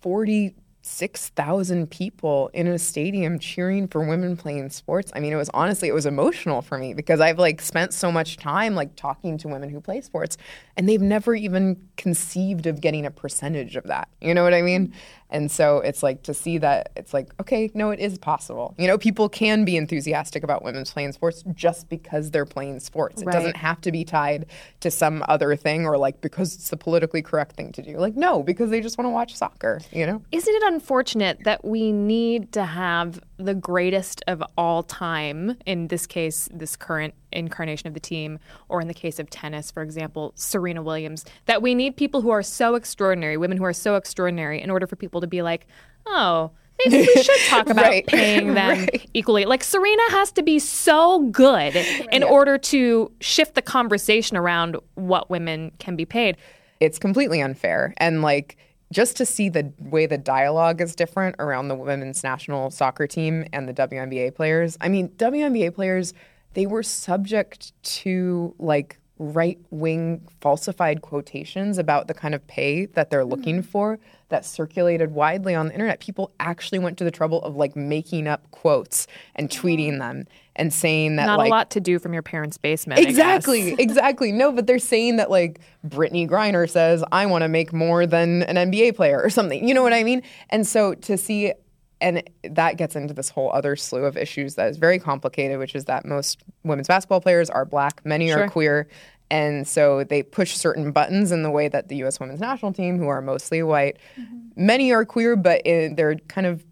40 0.00 0.54
6,000 0.86 1.90
people 1.90 2.48
in 2.54 2.68
a 2.68 2.78
stadium 2.78 3.38
cheering 3.38 3.88
for 3.88 4.06
women 4.06 4.36
playing 4.36 4.70
sports. 4.70 5.10
I 5.14 5.20
mean, 5.20 5.32
it 5.32 5.36
was 5.36 5.50
honestly, 5.52 5.88
it 5.88 5.94
was 5.94 6.06
emotional 6.06 6.62
for 6.62 6.78
me 6.78 6.94
because 6.94 7.20
I've 7.20 7.38
like 7.38 7.60
spent 7.60 7.92
so 7.92 8.12
much 8.12 8.36
time 8.36 8.74
like 8.74 8.94
talking 8.94 9.36
to 9.38 9.48
women 9.48 9.68
who 9.68 9.80
play 9.80 10.00
sports 10.00 10.36
and 10.76 10.88
they've 10.88 11.00
never 11.00 11.34
even 11.34 11.88
conceived 11.96 12.66
of 12.66 12.80
getting 12.80 13.04
a 13.04 13.10
percentage 13.10 13.76
of 13.76 13.84
that. 13.84 14.08
You 14.20 14.32
know 14.32 14.44
what 14.44 14.54
I 14.54 14.62
mean? 14.62 14.92
And 15.28 15.50
so 15.50 15.78
it's 15.78 16.02
like 16.02 16.22
to 16.24 16.34
see 16.34 16.58
that 16.58 16.92
it's 16.94 17.12
like, 17.12 17.32
okay, 17.40 17.70
no, 17.74 17.90
it 17.90 17.98
is 17.98 18.16
possible. 18.16 18.74
You 18.78 18.86
know, 18.86 18.96
people 18.96 19.28
can 19.28 19.64
be 19.64 19.76
enthusiastic 19.76 20.44
about 20.44 20.62
women's 20.62 20.92
playing 20.92 21.12
sports 21.12 21.42
just 21.52 21.88
because 21.88 22.30
they're 22.30 22.46
playing 22.46 22.78
sports. 22.80 23.22
It 23.22 23.26
doesn't 23.26 23.56
have 23.56 23.80
to 23.82 23.90
be 23.90 24.04
tied 24.04 24.46
to 24.80 24.90
some 24.90 25.24
other 25.28 25.56
thing 25.56 25.84
or 25.84 25.98
like 25.98 26.20
because 26.20 26.54
it's 26.54 26.70
the 26.70 26.76
politically 26.76 27.22
correct 27.22 27.56
thing 27.56 27.72
to 27.72 27.82
do. 27.82 27.98
Like, 27.98 28.14
no, 28.14 28.42
because 28.42 28.70
they 28.70 28.80
just 28.80 28.98
want 28.98 29.06
to 29.06 29.10
watch 29.10 29.34
soccer, 29.34 29.80
you 29.90 30.06
know? 30.06 30.22
Isn't 30.30 30.54
it 30.54 30.62
unfortunate 30.80 31.42
that 31.44 31.64
we 31.64 31.90
need 31.90 32.52
to 32.52 32.62
have 32.64 33.18
the 33.38 33.54
greatest 33.54 34.22
of 34.26 34.42
all 34.58 34.82
time, 34.82 35.56
in 35.64 35.88
this 35.88 36.06
case, 36.06 36.50
this 36.52 36.76
current 36.76 37.14
incarnation 37.32 37.88
of 37.88 37.94
the 37.94 38.00
team, 38.00 38.38
or 38.68 38.82
in 38.82 38.88
the 38.88 38.94
case 38.94 39.18
of 39.18 39.30
tennis, 39.30 39.70
for 39.70 39.82
example, 39.82 40.32
Serena 40.36 40.82
Williams, 40.82 41.24
that 41.46 41.62
we 41.62 41.74
need 41.74 41.96
people 41.96 42.20
who 42.20 42.28
are 42.28 42.42
so 42.42 42.74
extraordinary, 42.74 43.38
women 43.38 43.56
who 43.56 43.64
are 43.64 43.72
so 43.72 43.96
extraordinary, 43.96 44.60
in 44.60 44.70
order 44.70 44.86
for 44.86 44.96
people 44.96 45.22
to 45.22 45.26
be 45.26 45.40
like, 45.40 45.66
oh, 46.06 46.50
maybe 46.84 46.98
we 46.98 47.22
should 47.22 47.40
talk 47.48 47.70
about 47.70 47.82
Right. 47.86 48.06
paying 48.18 48.52
them 48.52 48.78
Right. 48.80 49.08
equally. 49.14 49.46
Like 49.46 49.64
Serena 49.64 50.02
has 50.10 50.30
to 50.32 50.42
be 50.42 50.58
so 50.58 51.20
good 51.30 51.74
in 52.12 52.22
order 52.22 52.58
to 52.58 53.10
shift 53.20 53.54
the 53.54 53.62
conversation 53.62 54.36
around 54.36 54.76
what 54.94 55.30
women 55.30 55.72
can 55.78 55.96
be 55.96 56.04
paid. 56.04 56.36
it's 56.80 56.98
completely 56.98 57.40
unfair. 57.40 57.94
And 57.96 58.20
like 58.20 58.58
just 58.92 59.16
to 59.16 59.26
see 59.26 59.48
the 59.48 59.72
way 59.80 60.06
the 60.06 60.18
dialogue 60.18 60.80
is 60.80 60.94
different 60.94 61.36
around 61.38 61.68
the 61.68 61.74
women's 61.74 62.22
national 62.22 62.70
soccer 62.70 63.06
team 63.06 63.44
and 63.52 63.68
the 63.68 63.74
WNBA 63.74 64.34
players. 64.34 64.78
I 64.80 64.88
mean, 64.88 65.08
WNBA 65.10 65.74
players, 65.74 66.14
they 66.54 66.66
were 66.66 66.82
subject 66.82 67.72
to 67.82 68.54
like 68.58 68.98
right 69.18 69.58
wing 69.70 70.20
falsified 70.40 71.00
quotations 71.00 71.78
about 71.78 72.06
the 72.06 72.14
kind 72.14 72.34
of 72.34 72.46
pay 72.46 72.86
that 72.86 73.10
they're 73.10 73.24
looking 73.24 73.56
mm-hmm. 73.56 73.70
for 73.70 73.98
that 74.28 74.44
circulated 74.44 75.12
widely 75.12 75.54
on 75.54 75.66
the 75.66 75.72
internet. 75.72 76.00
People 76.00 76.32
actually 76.38 76.78
went 76.78 76.98
to 76.98 77.04
the 77.04 77.10
trouble 77.10 77.42
of 77.42 77.56
like 77.56 77.74
making 77.76 78.26
up 78.26 78.50
quotes 78.50 79.06
and 79.34 79.48
tweeting 79.48 79.98
them 79.98 80.26
and 80.56 80.72
saying 80.72 81.16
that 81.16 81.26
Not 81.26 81.38
like 81.38 81.48
a 81.48 81.50
lot 81.50 81.70
to 81.70 81.80
do 81.80 81.98
from 81.98 82.12
your 82.12 82.22
parents' 82.22 82.58
basement. 82.58 82.98
I 82.98 83.04
guess. 83.04 83.10
Exactly, 83.10 83.72
exactly. 83.78 84.32
No, 84.32 84.50
but 84.50 84.66
they're 84.66 84.78
saying 84.78 85.16
that 85.16 85.30
like 85.30 85.60
Brittney 85.86 86.28
Griner 86.28 86.68
says, 86.68 87.04
I 87.12 87.26
want 87.26 87.42
to 87.42 87.48
make 87.48 87.72
more 87.72 88.06
than 88.06 88.42
an 88.44 88.56
NBA 88.70 88.96
player 88.96 89.22
or 89.22 89.30
something. 89.30 89.66
You 89.66 89.74
know 89.74 89.82
what 89.82 89.92
I 89.92 90.02
mean? 90.02 90.22
And 90.50 90.66
so 90.66 90.94
to 90.94 91.16
see, 91.16 91.52
and 92.00 92.22
that 92.42 92.76
gets 92.76 92.96
into 92.96 93.14
this 93.14 93.28
whole 93.28 93.50
other 93.52 93.76
slew 93.76 94.04
of 94.04 94.16
issues 94.16 94.56
that 94.56 94.68
is 94.68 94.76
very 94.76 94.98
complicated, 94.98 95.58
which 95.58 95.74
is 95.74 95.84
that 95.84 96.04
most 96.04 96.42
women's 96.64 96.88
basketball 96.88 97.20
players 97.20 97.48
are 97.48 97.64
black, 97.64 98.04
many 98.04 98.32
are 98.32 98.48
queer. 98.48 98.88
And 99.30 99.66
so 99.66 100.04
they 100.04 100.22
push 100.22 100.54
certain 100.54 100.92
buttons 100.92 101.32
in 101.32 101.42
the 101.42 101.50
way 101.50 101.68
that 101.68 101.88
the 101.88 101.96
U.S. 101.96 102.20
women's 102.20 102.40
national 102.40 102.72
team, 102.72 102.98
who 102.98 103.08
are 103.08 103.20
mostly 103.20 103.62
white, 103.62 103.98
mm-hmm. 104.18 104.36
many 104.54 104.92
are 104.92 105.04
queer, 105.04 105.34
but 105.34 105.62
in, 105.66 105.96
they're 105.96 106.16
kind 106.28 106.46
of 106.46 106.64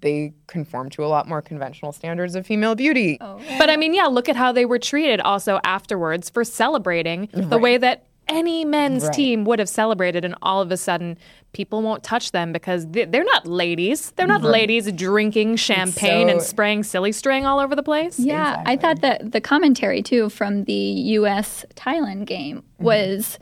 they 0.00 0.32
conform 0.46 0.90
to 0.90 1.04
a 1.04 1.06
lot 1.08 1.28
more 1.28 1.42
conventional 1.42 1.92
standards 1.92 2.34
of 2.34 2.46
female 2.46 2.74
beauty. 2.74 3.18
But 3.58 3.70
I 3.70 3.76
mean, 3.76 3.94
yeah, 3.94 4.06
look 4.06 4.28
at 4.28 4.36
how 4.36 4.52
they 4.52 4.64
were 4.64 4.78
treated 4.78 5.20
also 5.20 5.60
afterwards 5.64 6.30
for 6.30 6.44
celebrating 6.44 7.28
the 7.32 7.58
way 7.58 7.76
that 7.78 8.04
any 8.28 8.62
men's 8.62 9.04
Right. 9.04 9.12
team 9.14 9.44
would 9.46 9.58
have 9.58 9.70
celebrated, 9.70 10.22
and 10.22 10.34
all 10.42 10.60
of 10.60 10.70
a 10.70 10.76
sudden, 10.76 11.16
people 11.54 11.80
won't 11.80 12.02
touch 12.02 12.32
them 12.32 12.52
because 12.52 12.86
they- 12.88 13.06
they're 13.06 13.24
not 13.24 13.46
ladies. 13.46 14.10
They're 14.16 14.26
not 14.26 14.42
ladies 14.42 14.92
drinking 14.92 15.56
champagne 15.56 16.28
and 16.28 16.42
spraying 16.42 16.82
silly 16.82 17.12
string 17.12 17.46
all 17.46 17.58
over 17.58 17.74
the 17.74 17.82
place. 17.82 18.18
Yeah, 18.18 18.62
I 18.66 18.76
thought 18.76 19.00
that 19.00 19.32
the 19.32 19.40
commentary 19.40 20.02
too 20.02 20.28
from 20.28 20.64
the 20.64 20.72
U.S. 20.74 21.64
Thailand 21.74 22.26
game 22.26 22.58
Mm-hmm. 22.58 22.84
was, 22.84 23.38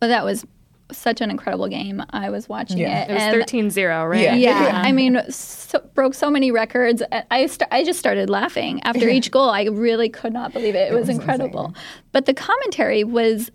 well, 0.00 0.08
that 0.08 0.24
was 0.24 0.46
such 0.96 1.20
an 1.20 1.30
incredible 1.30 1.68
game. 1.68 2.02
I 2.10 2.30
was 2.30 2.48
watching 2.48 2.78
Yeah. 2.78 3.04
it. 3.04 3.10
It 3.10 3.14
was 3.14 3.22
and- 3.22 3.34
13 3.34 3.70
0, 3.70 4.06
right? 4.06 4.20
Yeah. 4.22 4.34
Yeah, 4.34 4.82
I 4.84 4.92
mean, 4.92 5.20
so, 5.30 5.80
broke 5.94 6.14
so 6.14 6.30
many 6.30 6.50
records. 6.50 7.02
I- 7.12 7.24
I 7.30 7.46
st- 7.46 7.68
I 7.70 7.84
just 7.84 7.98
started 7.98 8.30
laughing 8.30 8.80
after 8.84 9.08
each 9.08 9.30
goal. 9.30 9.50
I 9.50 9.64
really 9.64 10.08
could 10.08 10.32
not 10.32 10.52
believe 10.52 10.74
it. 10.74 10.92
It, 10.92 10.94
was, 10.94 11.08
incredible. 11.08 11.74
But 12.12 12.26
the 12.26 12.34
commentary 12.34 13.04
was. 13.04 13.50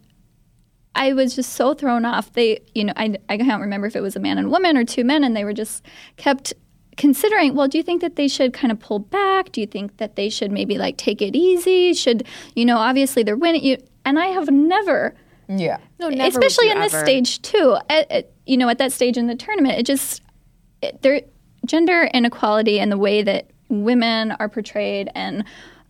I 0.96 1.14
was 1.14 1.36
just 1.36 1.54
so 1.54 1.74
thrown 1.74 2.04
off. 2.04 2.34
They, 2.34 2.60
you 2.74 2.84
know, 2.84 2.94
I, 2.98 3.16
I 3.30 3.38
can't 3.38 3.62
remember 3.62 3.88
if 3.88 3.96
it 3.96 4.02
was 4.02 4.16
a 4.16 4.20
man 4.20 4.38
and 4.38 4.50
woman 4.52 4.76
or 4.76 4.84
two 4.84 5.04
men, 5.06 5.24
and 5.24 5.36
they 5.36 5.44
were 5.46 5.54
just 5.54 5.86
kept 6.18 6.52
considering. 6.98 7.56
Well, 7.56 7.68
do 7.68 7.78
you 7.78 7.84
think 7.84 8.02
that 8.02 8.16
they 8.16 8.28
should 8.28 8.54
kind 8.54 8.72
of 8.72 8.80
pull 8.80 9.00
back? 9.00 9.52
Do 9.52 9.62
you 9.62 9.68
think 9.68 9.98
that 9.98 10.16
they 10.16 10.30
should 10.30 10.52
maybe 10.52 10.78
like 10.78 10.98
take 10.98 11.22
it 11.22 11.36
easy? 11.36 11.94
Should 11.94 12.24
you 12.56 12.66
know? 12.66 12.78
Obviously, 12.78 13.24
they're 13.24 13.38
winning. 13.38 13.64
You 13.64 13.78
and 14.04 14.20
I 14.20 14.28
have 14.28 14.50
never 14.50 15.14
Yeah. 15.50 15.80
No, 16.00 16.10
never 16.10 16.38
especially 16.40 16.70
in 16.70 16.80
this 16.80 16.94
ever. 16.94 17.04
stage 17.04 17.42
too. 17.42 17.78
At, 17.90 18.10
at- 18.12 18.32
you 18.46 18.56
know, 18.58 18.70
at 18.70 18.78
that 18.78 18.92
stage 18.92 19.18
in 19.18 19.28
the 19.28 19.36
tournament, 19.36 19.78
it 19.78 19.86
just 19.86 20.22
it, 20.82 21.02
there 21.02 21.22
gender 21.66 22.10
inequality 22.14 22.80
and 22.80 22.92
the 22.92 22.98
way 22.98 23.22
that 23.22 23.50
women 23.68 24.32
are 24.34 24.48
portrayed 24.50 25.10
and 25.14 25.44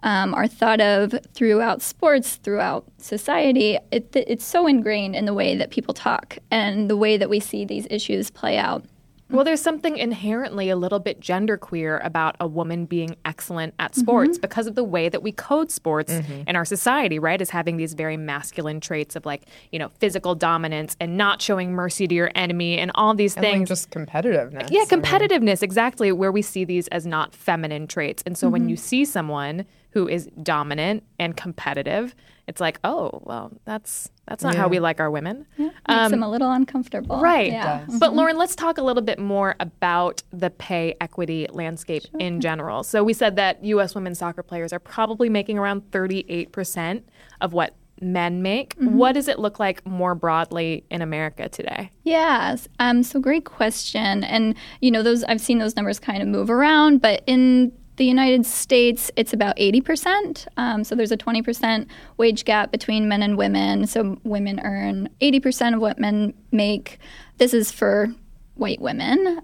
um, 0.03 0.33
are 0.33 0.47
thought 0.47 0.81
of 0.81 1.13
throughout 1.33 1.81
sports, 1.81 2.35
throughout 2.37 2.85
society. 2.97 3.77
It, 3.91 4.09
it's 4.13 4.45
so 4.45 4.65
ingrained 4.67 5.15
in 5.15 5.25
the 5.25 5.33
way 5.33 5.55
that 5.57 5.71
people 5.71 5.93
talk 5.93 6.37
and 6.51 6.89
the 6.89 6.97
way 6.97 7.17
that 7.17 7.29
we 7.29 7.39
see 7.39 7.65
these 7.65 7.85
issues 7.89 8.29
play 8.29 8.57
out. 8.57 8.85
Well, 9.29 9.45
there's 9.45 9.61
something 9.61 9.97
inherently 9.97 10.69
a 10.69 10.75
little 10.75 10.99
bit 10.99 11.19
genderqueer 11.19 12.03
about 12.03 12.35
a 12.39 12.47
woman 12.47 12.85
being 12.85 13.15
excellent 13.25 13.75
at 13.77 13.91
mm-hmm. 13.91 14.01
sports 14.01 14.37
because 14.37 14.65
of 14.65 14.75
the 14.75 14.83
way 14.83 15.07
that 15.07 15.21
we 15.21 15.31
code 15.31 15.71
sports 15.71 16.11
mm-hmm. 16.11 16.47
in 16.47 16.55
our 16.55 16.65
society, 16.65 17.19
right? 17.19 17.39
As 17.39 17.51
having 17.51 17.77
these 17.77 17.93
very 17.93 18.17
masculine 18.17 18.79
traits 18.79 19.15
of 19.15 19.25
like, 19.25 19.43
you 19.71 19.77
know, 19.77 19.89
physical 19.99 20.33
dominance 20.33 20.97
and 20.99 21.15
not 21.15 21.41
showing 21.41 21.73
mercy 21.73 22.07
to 22.07 22.15
your 22.15 22.31
enemy 22.33 22.79
and 22.79 22.91
all 22.95 23.13
these 23.13 23.35
And 23.35 23.43
like 23.43 23.53
things. 23.53 23.69
just 23.69 23.91
competitiveness. 23.91 24.71
yeah, 24.71 24.85
I 24.89 24.95
mean, 24.95 25.03
competitiveness, 25.03 25.61
exactly, 25.61 26.11
where 26.11 26.31
we 26.31 26.41
see 26.41 26.65
these 26.65 26.87
as 26.87 27.05
not 27.05 27.35
feminine 27.35 27.85
traits. 27.87 28.23
And 28.25 28.37
so 28.37 28.49
when 28.49 28.67
you 28.67 28.75
see 28.75 29.05
someone 29.05 29.65
who 29.91 30.07
is 30.07 30.27
dominant 30.43 31.03
and 31.19 31.35
competitive, 31.35 32.15
it's 32.47 32.61
like, 32.61 32.79
oh, 32.83 33.21
well, 33.23 33.51
that's 33.65 34.09
that's 34.27 34.43
not 34.43 34.53
how 34.55 34.67
we 34.67 34.79
like 34.79 34.99
our 34.99 35.09
women. 35.09 35.47
Makes 35.57 35.73
them 35.87 36.21
a 36.23 36.29
little 36.29 36.51
uncomfortable. 36.51 37.15
Um, 37.15 37.23
Right. 37.23 37.51
Yeah. 37.51 37.85
But 37.99 38.13
Lauren, 38.15 38.37
let's 38.37 38.55
talk 38.55 38.77
a 38.77 38.83
little 38.83 39.01
bit 39.01 39.17
more 39.17 39.55
about 39.59 40.21
the 40.31 40.51
pay 40.51 40.95
equity 41.01 41.47
landscape 41.51 42.03
in 42.19 42.39
general. 42.41 42.83
So 42.83 43.03
we 43.03 43.13
said 43.13 43.35
that 43.37 43.63
U.S. 43.65 43.95
women's 43.95 44.19
soccer 44.19 44.43
players 44.43 44.71
are 44.71 44.79
probably 44.79 45.29
making 45.29 45.57
around 45.57 45.81
38% 45.91 47.03
of 47.41 47.53
what 47.53 47.75
men 48.01 48.41
make. 48.41 48.75
What 48.79 49.13
does 49.13 49.27
it 49.27 49.39
look 49.39 49.59
like 49.59 49.85
more 49.85 50.15
broadly 50.15 50.85
in 50.89 51.01
America 51.01 51.49
today? 51.49 51.91
Yes. 52.03 52.67
Um, 52.79 53.03
so 53.03 53.19
great 53.19 53.45
question. 53.45 54.23
And 54.23 54.55
you 54.79 54.89
know, 54.91 55.03
those 55.03 55.23
I've 55.25 55.41
seen 55.41 55.57
those 55.57 55.75
numbers 55.75 55.99
kind 55.99 56.21
of 56.21 56.27
move 56.27 56.49
around, 56.49 57.01
but 57.01 57.23
in 57.27 57.73
the 57.99 58.05
United 58.05 58.45
States, 58.45 59.11
it's 59.17 59.33
about 59.33 59.57
80%. 59.57 60.47
Um, 60.57 60.83
so 60.83 60.95
there's 60.95 61.11
a 61.11 61.17
20% 61.17 61.85
wage 62.17 62.45
gap 62.45 62.71
between 62.71 63.09
men 63.09 63.21
and 63.21 63.37
women. 63.37 63.85
So 63.85 64.19
women 64.23 64.61
earn 64.61 65.09
80% 65.21 65.75
of 65.75 65.81
what 65.81 65.99
men 65.99 66.33
make. 66.51 66.97
This 67.37 67.53
is 67.53 67.71
for 67.71 68.07
white 68.55 68.81
women. 68.81 69.41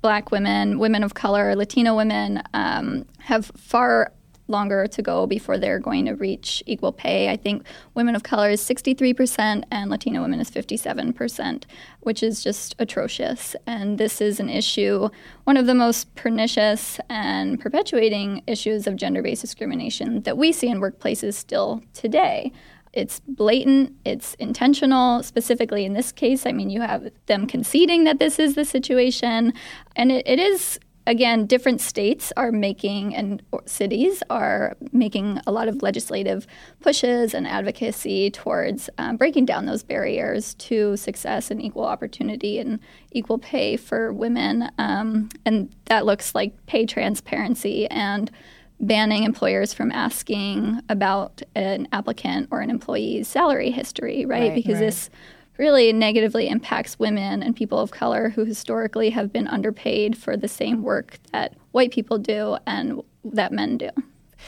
Black 0.00 0.30
women, 0.30 0.78
women 0.78 1.04
of 1.04 1.12
color, 1.14 1.54
Latino 1.54 1.94
women 1.94 2.42
um, 2.54 3.04
have 3.20 3.52
far 3.56 4.12
longer 4.48 4.86
to 4.86 5.02
go 5.02 5.26
before 5.26 5.58
they're 5.58 5.78
going 5.78 6.06
to 6.06 6.12
reach 6.14 6.62
equal 6.66 6.92
pay. 6.92 7.30
I 7.30 7.36
think 7.36 7.64
women 7.94 8.14
of 8.14 8.22
color 8.22 8.50
is 8.50 8.60
63% 8.62 9.64
and 9.70 9.90
Latino 9.90 10.22
women 10.22 10.40
is 10.40 10.50
57%, 10.50 11.64
which 12.00 12.22
is 12.22 12.42
just 12.42 12.74
atrocious. 12.78 13.56
And 13.66 13.98
this 13.98 14.20
is 14.20 14.40
an 14.40 14.48
issue, 14.48 15.08
one 15.44 15.56
of 15.56 15.66
the 15.66 15.74
most 15.74 16.14
pernicious 16.14 17.00
and 17.08 17.60
perpetuating 17.60 18.42
issues 18.46 18.86
of 18.86 18.96
gender 18.96 19.22
based 19.22 19.42
discrimination 19.42 20.22
that 20.22 20.36
we 20.36 20.52
see 20.52 20.68
in 20.68 20.80
workplaces 20.80 21.34
still 21.34 21.82
today 21.92 22.52
it's 22.92 23.20
blatant, 23.20 23.94
it's 24.04 24.34
intentional. 24.34 25.22
Specifically 25.22 25.84
in 25.84 25.94
this 25.94 26.12
case, 26.12 26.44
I 26.44 26.52
mean, 26.52 26.68
you 26.70 26.82
have 26.82 27.10
them 27.26 27.46
conceding 27.46 28.04
that 28.04 28.18
this 28.18 28.38
is 28.38 28.54
the 28.54 28.64
situation, 28.64 29.54
and 29.96 30.12
it, 30.12 30.26
it 30.26 30.38
is. 30.38 30.78
Again, 31.06 31.46
different 31.46 31.80
states 31.80 32.32
are 32.36 32.52
making 32.52 33.14
and 33.14 33.42
cities 33.66 34.22
are 34.30 34.76
making 34.92 35.40
a 35.46 35.52
lot 35.52 35.66
of 35.66 35.82
legislative 35.82 36.46
pushes 36.80 37.34
and 37.34 37.46
advocacy 37.46 38.30
towards 38.30 38.88
um, 38.98 39.16
breaking 39.16 39.46
down 39.46 39.66
those 39.66 39.82
barriers 39.82 40.54
to 40.54 40.96
success 40.96 41.50
and 41.50 41.60
equal 41.60 41.84
opportunity 41.84 42.58
and 42.60 42.78
equal 43.10 43.38
pay 43.38 43.76
for 43.76 44.12
women. 44.12 44.70
Um, 44.78 45.28
and 45.44 45.74
that 45.86 46.06
looks 46.06 46.36
like 46.36 46.54
pay 46.66 46.86
transparency 46.86 47.88
and 47.88 48.30
banning 48.78 49.22
employers 49.22 49.72
from 49.72 49.90
asking 49.92 50.80
about 50.88 51.42
an 51.54 51.88
applicant 51.92 52.48
or 52.50 52.60
an 52.60 52.70
employee's 52.70 53.28
salary 53.28 53.70
history, 53.70 54.24
right? 54.26 54.50
Right, 54.50 54.54
because 54.54 54.74
right. 54.74 54.86
this 54.86 55.10
really 55.58 55.92
negatively 55.92 56.48
impacts 56.48 56.98
women 56.98 57.42
and 57.42 57.54
people 57.54 57.78
of 57.78 57.90
color 57.90 58.30
who 58.30 58.44
historically 58.44 59.10
have 59.10 59.32
been 59.32 59.46
underpaid 59.48 60.16
for 60.16 60.36
the 60.36 60.48
same 60.48 60.82
work 60.82 61.18
that 61.32 61.54
white 61.72 61.92
people 61.92 62.18
do 62.18 62.56
and 62.66 63.00
that 63.24 63.52
men 63.52 63.76
do. 63.78 63.90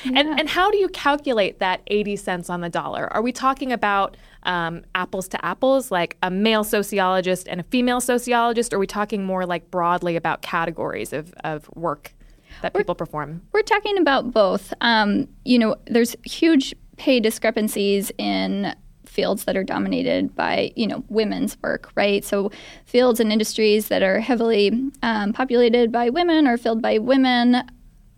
And, 0.05 0.41
and 0.41 0.49
how 0.49 0.71
do 0.71 0.77
you 0.77 0.89
calculate 0.89 1.61
that 1.61 1.81
80 1.87 2.17
cents 2.17 2.51
on 2.51 2.61
the 2.61 2.69
dollar? 2.69 3.13
Are 3.13 3.23
we 3.23 3.33
talking 3.33 3.73
about 3.73 4.17
um, 4.43 4.83
apples 4.95 5.29
to 5.29 5.45
apples, 5.45 5.91
like 5.91 6.17
a 6.23 6.31
male 6.31 6.65
sociologist 6.65 7.49
and 7.49 7.61
a 7.61 7.63
female 7.65 8.01
sociologist? 8.01 8.73
Or 8.73 8.77
are 8.77 8.81
we 8.81 8.87
talking 8.87 9.25
more 9.25 9.47
like 9.47 9.71
broadly 9.71 10.17
about 10.17 10.43
categories 10.43 11.13
of, 11.13 11.33
of 11.45 11.69
work 11.75 12.15
that 12.63 12.75
people 12.75 12.95
perform? 12.95 13.43
We're 13.53 13.63
talking 13.63 13.99
about 13.99 14.33
both. 14.33 14.75
Um, 14.81 15.29
you 15.45 15.59
know, 15.59 15.77
there's 15.87 16.17
huge 16.25 16.75
pay 16.97 17.21
discrepancies 17.21 18.13
in 18.19 18.75
fields 19.15 19.45
that 19.45 19.57
are 19.57 19.63
dominated 19.63 20.35
by 20.35 20.73
you 20.75 20.87
know 20.87 21.05
women's 21.09 21.57
work 21.63 21.91
right 21.95 22.25
so 22.25 22.51
fields 22.85 23.21
and 23.21 23.33
industries 23.33 23.89
that 23.89 24.03
are 24.03 24.19
heavily 24.19 24.91
um, 25.03 25.33
populated 25.33 25.93
by 25.93 26.11
women 26.11 26.49
or 26.49 26.57
filled 26.57 26.83
by 26.83 26.99
women 26.99 27.63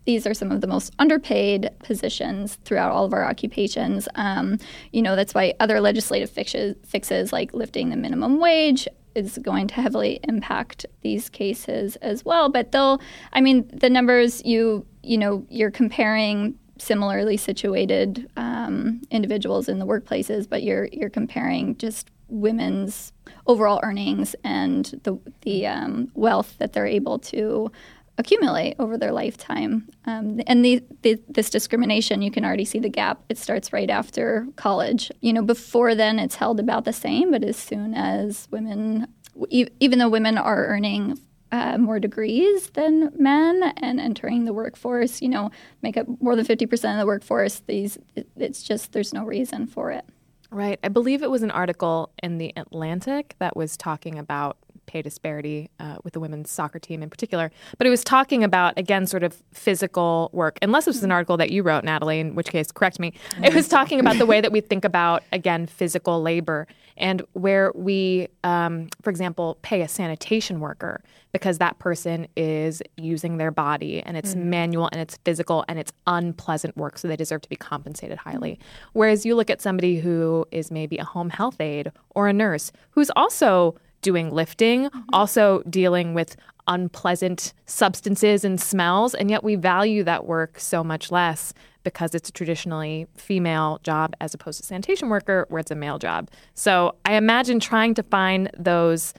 these 0.05 0.25
are 0.25 0.33
some 0.33 0.53
of 0.53 0.61
the 0.61 0.67
most 0.67 0.93
underpaid 0.99 1.69
positions 1.79 2.57
throughout 2.63 2.93
all 2.93 3.03
of 3.03 3.13
our 3.13 3.25
occupations. 3.25 4.07
Um, 4.15 4.57
you 4.93 5.01
know, 5.01 5.17
that's 5.17 5.33
why 5.33 5.53
other 5.59 5.81
legislative 5.81 6.29
fixes, 6.29 6.77
fixes 6.85 7.33
like 7.33 7.53
lifting 7.53 7.89
the 7.89 7.97
minimum 7.97 8.39
wage 8.39 8.87
is 9.15 9.37
going 9.39 9.67
to 9.67 9.75
heavily 9.75 10.21
impact 10.23 10.85
these 11.01 11.27
cases 11.27 11.97
as 11.97 12.23
well. 12.23 12.47
But 12.47 12.71
they'll, 12.71 13.01
I 13.33 13.41
mean, 13.41 13.69
the 13.73 13.89
numbers 13.89 14.41
you, 14.45 14.85
you 15.03 15.17
know, 15.17 15.45
you're 15.49 15.71
comparing 15.71 16.57
similarly 16.79 17.37
situated 17.37 18.29
um, 18.37 19.01
individuals 19.11 19.69
in 19.69 19.79
the 19.79 19.85
workplaces, 19.85 20.47
but 20.49 20.63
you're 20.63 20.89
you're 20.91 21.09
comparing 21.09 21.77
just 21.77 22.09
women's 22.29 23.13
overall 23.45 23.79
earnings 23.83 24.35
and 24.43 24.99
the 25.03 25.17
the 25.41 25.67
um, 25.67 26.11
wealth 26.13 26.55
that 26.59 26.73
they're 26.73 26.85
able 26.85 27.19
to 27.19 27.71
accumulate 28.17 28.75
over 28.79 28.97
their 28.97 29.11
lifetime. 29.11 29.87
Um, 30.05 30.41
and 30.47 30.65
the, 30.65 30.83
the, 31.03 31.19
this 31.29 31.49
discrimination, 31.49 32.21
you 32.21 32.31
can 32.31 32.43
already 32.43 32.65
see 32.65 32.79
the 32.79 32.89
gap. 32.89 33.21
It 33.29 33.37
starts 33.37 33.71
right 33.71 33.89
after 33.89 34.47
college. 34.55 35.11
You 35.21 35.33
know, 35.33 35.43
before 35.43 35.93
then, 35.93 36.17
it's 36.17 36.35
held 36.35 36.59
about 36.59 36.85
the 36.85 36.93
same, 36.93 37.31
but 37.31 37.43
as 37.43 37.57
soon 37.57 37.93
as 37.93 38.47
women, 38.49 39.07
even 39.51 39.99
though 39.99 40.09
women 40.09 40.37
are 40.37 40.65
earning 40.65 41.19
uh, 41.51 41.77
more 41.77 41.99
degrees 41.99 42.69
than 42.71 43.11
men 43.17 43.73
and 43.77 43.99
entering 43.99 44.45
the 44.45 44.53
workforce, 44.53 45.21
you 45.21 45.29
know, 45.29 45.51
make 45.81 45.97
up 45.97 46.07
more 46.21 46.35
than 46.35 46.45
50% 46.45 46.73
of 46.93 46.99
the 46.99 47.05
workforce, 47.05 47.61
these, 47.67 47.97
it, 48.15 48.27
it's 48.35 48.63
just, 48.63 48.91
there's 48.91 49.13
no 49.13 49.23
reason 49.23 49.67
for 49.67 49.91
it. 49.91 50.05
Right. 50.49 50.79
I 50.83 50.87
believe 50.87 51.23
it 51.23 51.31
was 51.31 51.43
an 51.43 51.51
article 51.51 52.11
in 52.23 52.37
The 52.37 52.53
Atlantic 52.55 53.35
that 53.39 53.55
was 53.57 53.75
talking 53.75 54.17
about 54.17 54.57
pay 54.87 55.01
disparity 55.01 55.69
uh, 55.79 55.97
with 56.03 56.13
the 56.13 56.19
women's 56.19 56.49
soccer 56.49 56.79
team 56.79 57.03
in 57.03 57.09
particular. 57.09 57.51
But 57.77 57.85
it 57.85 57.89
was 57.91 58.03
talking 58.03 58.43
about, 58.43 58.73
again, 58.77 59.05
sort 59.05 59.23
of 59.23 59.43
physical 59.53 60.29
work. 60.33 60.57
Unless 60.61 60.85
this 60.85 60.95
was 60.95 61.03
an 61.03 61.11
article 61.11 61.37
that 61.37 61.51
you 61.51 61.61
wrote, 61.61 61.83
Natalie, 61.83 62.19
in 62.19 62.33
which 62.33 62.49
case, 62.49 62.71
correct 62.71 62.99
me. 62.99 63.13
It 63.43 63.53
was 63.53 63.67
talking 63.67 63.99
about 63.99 64.17
the 64.17 64.25
way 64.25 64.41
that 64.41 64.51
we 64.51 64.61
think 64.61 64.83
about, 64.83 65.23
again, 65.31 65.67
physical 65.67 66.21
labor 66.21 66.67
and 66.97 67.21
where 67.33 67.71
we, 67.75 68.27
um, 68.43 68.89
for 69.01 69.11
example, 69.11 69.59
pay 69.61 69.81
a 69.81 69.87
sanitation 69.87 70.59
worker 70.59 71.03
because 71.31 71.59
that 71.59 71.77
person 71.77 72.27
is 72.35 72.81
using 72.95 73.37
their 73.37 73.51
body 73.51 74.01
and 74.01 74.17
it's 74.17 74.33
manual 74.33 74.89
and 74.91 74.99
it's 74.99 75.17
physical 75.23 75.63
and 75.67 75.77
it's 75.77 75.91
unpleasant 76.07 76.75
work, 76.75 76.97
so 76.97 77.07
they 77.07 77.15
deserve 77.15 77.41
to 77.41 77.49
be 77.49 77.55
compensated 77.55 78.17
highly. 78.17 78.57
Whereas 78.93 79.25
you 79.25 79.35
look 79.35 79.51
at 79.51 79.61
somebody 79.61 79.99
who 79.99 80.47
is 80.51 80.71
maybe 80.71 80.97
a 80.97 81.03
home 81.03 81.29
health 81.29 81.61
aide 81.61 81.91
or 82.15 82.27
a 82.27 82.33
nurse 82.33 82.71
who's 82.91 83.11
also 83.15 83.75
doing 84.01 84.31
lifting, 84.31 84.89
also 85.13 85.61
dealing 85.69 86.13
with 86.13 86.35
unpleasant 86.67 87.53
substances 87.65 88.43
and 88.43 88.59
smells, 88.59 89.15
and 89.15 89.29
yet 89.29 89.43
we 89.43 89.55
value 89.55 90.03
that 90.03 90.25
work 90.25 90.59
so 90.59 90.83
much 90.83 91.11
less 91.11 91.53
because 91.83 92.13
it's 92.13 92.27
a 92.27 92.31
traditionally 92.33 93.07
female 93.15 93.79
job 93.83 94.13
as 94.19 94.33
opposed 94.33 94.59
to 94.59 94.65
sanitation 94.65 95.07
worker 95.07 95.45
where 95.49 95.59
it's 95.59 95.71
a 95.71 95.75
male 95.75 95.97
job. 95.97 96.29
So 96.53 96.95
I 97.05 97.13
imagine 97.13 97.61
trying 97.61 97.93
to 97.93 98.03
find 98.03 98.51
those 98.57 99.13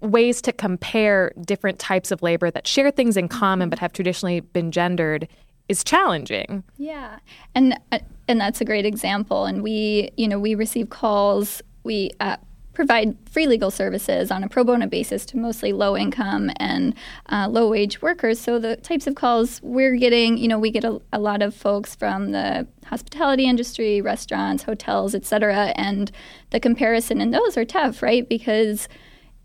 ways 0.00 0.40
to 0.42 0.52
compare 0.52 1.32
different 1.44 1.78
types 1.78 2.10
of 2.10 2.22
labor 2.22 2.50
that 2.50 2.66
share 2.66 2.90
things 2.90 3.16
in 3.16 3.28
common 3.28 3.68
but 3.68 3.78
have 3.78 3.92
traditionally 3.92 4.40
been 4.40 4.72
gendered 4.72 5.28
is 5.68 5.84
challenging. 5.84 6.64
Yeah, 6.78 7.18
and 7.54 7.78
uh, 7.92 7.98
and 8.28 8.40
that's 8.40 8.60
a 8.60 8.64
great 8.64 8.86
example. 8.86 9.44
And 9.44 9.62
we, 9.62 10.10
you 10.16 10.28
know, 10.28 10.38
we 10.38 10.54
receive 10.54 10.90
calls. 10.90 11.60
We 11.84 12.12
uh, 12.20 12.36
provide 12.76 13.16
free 13.30 13.46
legal 13.46 13.70
services 13.70 14.30
on 14.30 14.44
a 14.44 14.48
pro 14.48 14.62
bono 14.62 14.86
basis 14.86 15.24
to 15.24 15.38
mostly 15.38 15.72
low 15.72 15.96
income 15.96 16.50
and 16.56 16.94
uh, 17.32 17.48
low 17.48 17.70
wage 17.70 18.02
workers. 18.02 18.38
So 18.38 18.58
the 18.58 18.76
types 18.76 19.06
of 19.06 19.14
calls 19.14 19.62
we're 19.62 19.96
getting, 19.96 20.36
you 20.36 20.46
know, 20.46 20.58
we 20.58 20.70
get 20.70 20.84
a, 20.84 21.00
a 21.10 21.18
lot 21.18 21.40
of 21.40 21.54
folks 21.54 21.94
from 21.94 22.32
the 22.32 22.66
hospitality 22.84 23.46
industry, 23.46 24.02
restaurants, 24.02 24.62
hotels, 24.62 25.14
et 25.14 25.24
cetera, 25.24 25.72
and 25.76 26.12
the 26.50 26.60
comparison 26.60 27.22
in 27.22 27.30
those 27.30 27.56
are 27.56 27.64
tough, 27.64 28.02
right? 28.02 28.28
Because 28.28 28.88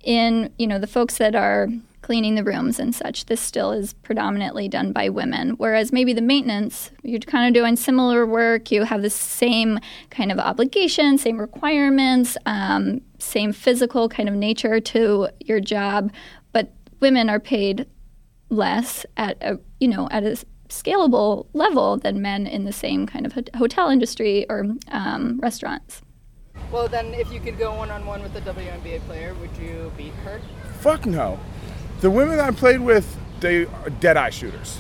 in 0.04 0.52
you 0.58 0.68
know 0.68 0.80
the 0.80 0.88
folks 0.88 1.18
that 1.18 1.36
are 1.36 1.70
cleaning 2.02 2.34
the 2.34 2.44
rooms 2.44 2.80
and 2.80 2.96
such 2.96 3.28
this 3.28 3.40
still 3.40 3.72
is 3.72 3.94
predominantly 3.94 4.68
done 4.68 4.92
by 4.92 5.08
women 5.08 5.52
whereas 5.52 5.94
maybe 5.94 6.14
the 6.14 6.22
maintenance 6.22 6.90
you're 7.04 7.20
kind 7.20 7.48
of 7.48 7.54
doing 7.54 7.76
similar 7.76 8.26
work 8.26 8.72
you 8.72 8.84
have 8.84 9.04
the 9.04 9.10
same 9.10 9.78
kind 10.10 10.32
of 10.32 10.40
obligation 10.40 11.20
same 11.20 11.38
requirements 11.38 12.36
um, 12.48 13.00
same 13.22 13.54
physical 13.54 14.10
kind 14.10 14.28
of 14.28 14.36
nature 14.36 14.80
to 14.80 15.28
your 15.40 15.60
job 15.60 16.12
but 16.52 16.74
women 17.00 17.30
are 17.30 17.40
paid 17.40 17.86
less 18.50 19.06
at 19.18 19.38
a 19.42 19.60
you 19.80 19.88
know 19.88 20.08
at 20.12 20.24
a 20.24 20.44
scalable 20.70 21.48
level 21.54 21.98
than 21.98 22.22
men 22.22 22.48
in 22.48 22.64
the 22.66 22.72
same 22.72 23.06
kind 23.06 23.26
of 23.26 23.34
hotel 23.56 23.90
industry 23.90 24.46
or 24.50 24.66
um, 24.92 25.38
restaurants 25.42 26.02
Well, 26.72 26.88
then, 26.88 27.14
if 27.14 27.32
you 27.34 27.40
could 27.42 27.58
go 27.60 27.76
one 27.76 27.92
on 27.92 28.06
one 28.06 28.22
with 28.24 28.34
a 28.36 28.42
WNBA 28.42 29.02
player, 29.02 29.34
would 29.42 29.56
you 29.58 29.92
beat 29.98 30.14
her? 30.24 30.40
Fuck 30.80 31.06
no. 31.06 31.38
The 32.00 32.10
women 32.10 32.40
I 32.40 32.52
played 32.52 32.80
with, 32.80 33.06
they 33.42 33.66
are 33.66 33.90
dead 34.00 34.16
eye 34.16 34.30
shooters. 34.30 34.80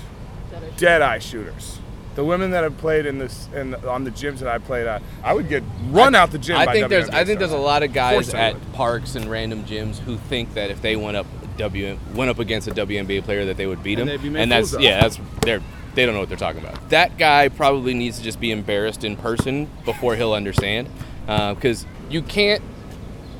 That 0.51 0.63
is- 0.63 0.75
Dead 0.79 1.01
eye 1.01 1.19
shooters. 1.19 1.79
The 2.15 2.25
women 2.25 2.51
that 2.51 2.63
have 2.63 2.77
played 2.77 3.05
in 3.05 3.17
this 3.19 3.47
in 3.55 3.71
the, 3.71 3.89
on 3.89 4.03
the 4.03 4.11
gyms 4.11 4.39
that 4.39 4.49
I 4.49 4.57
played 4.57 4.85
at, 4.85 5.01
I 5.23 5.33
would 5.33 5.47
get 5.47 5.63
run 5.89 6.13
out 6.13 6.31
the 6.31 6.37
gym. 6.37 6.57
I 6.57 6.65
think 6.65 6.89
there's 6.89 7.09
WNBA 7.09 7.13
I 7.13 7.25
think 7.25 7.39
there's 7.39 7.51
a 7.51 7.57
lot 7.57 7.83
of 7.83 7.93
guys 7.93 8.33
I 8.33 8.49
at 8.49 8.73
parks 8.73 9.15
and 9.15 9.31
random 9.31 9.63
gyms 9.63 9.97
who 9.99 10.17
think 10.17 10.53
that 10.55 10.71
if 10.71 10.81
they 10.81 10.95
went 10.95 11.17
up 11.17 11.25
W 11.57 11.97
went 12.13 12.29
up 12.29 12.39
against 12.39 12.67
a 12.67 12.71
WNBA 12.71 13.23
player 13.23 13.45
that 13.45 13.57
they 13.57 13.65
would 13.65 13.83
beat 13.83 13.99
And 13.99 14.09
they'd 14.09 14.21
be 14.21 14.35
and 14.35 14.51
that's 14.51 14.73
of. 14.73 14.81
yeah, 14.81 15.01
that's 15.01 15.19
they're 15.41 15.61
they 15.93 16.05
don't 16.05 16.13
know 16.13 16.21
what 16.21 16.29
they're 16.29 16.37
talking 16.37 16.61
about. 16.61 16.89
That 16.89 17.17
guy 17.17 17.49
probably 17.49 17.93
needs 17.93 18.17
to 18.17 18.23
just 18.23 18.39
be 18.39 18.51
embarrassed 18.51 19.03
in 19.03 19.15
person 19.17 19.69
before 19.85 20.15
he'll 20.15 20.33
understand, 20.33 20.89
uh, 21.27 21.53
because 21.53 21.85
you 22.09 22.21
can't 22.21 22.63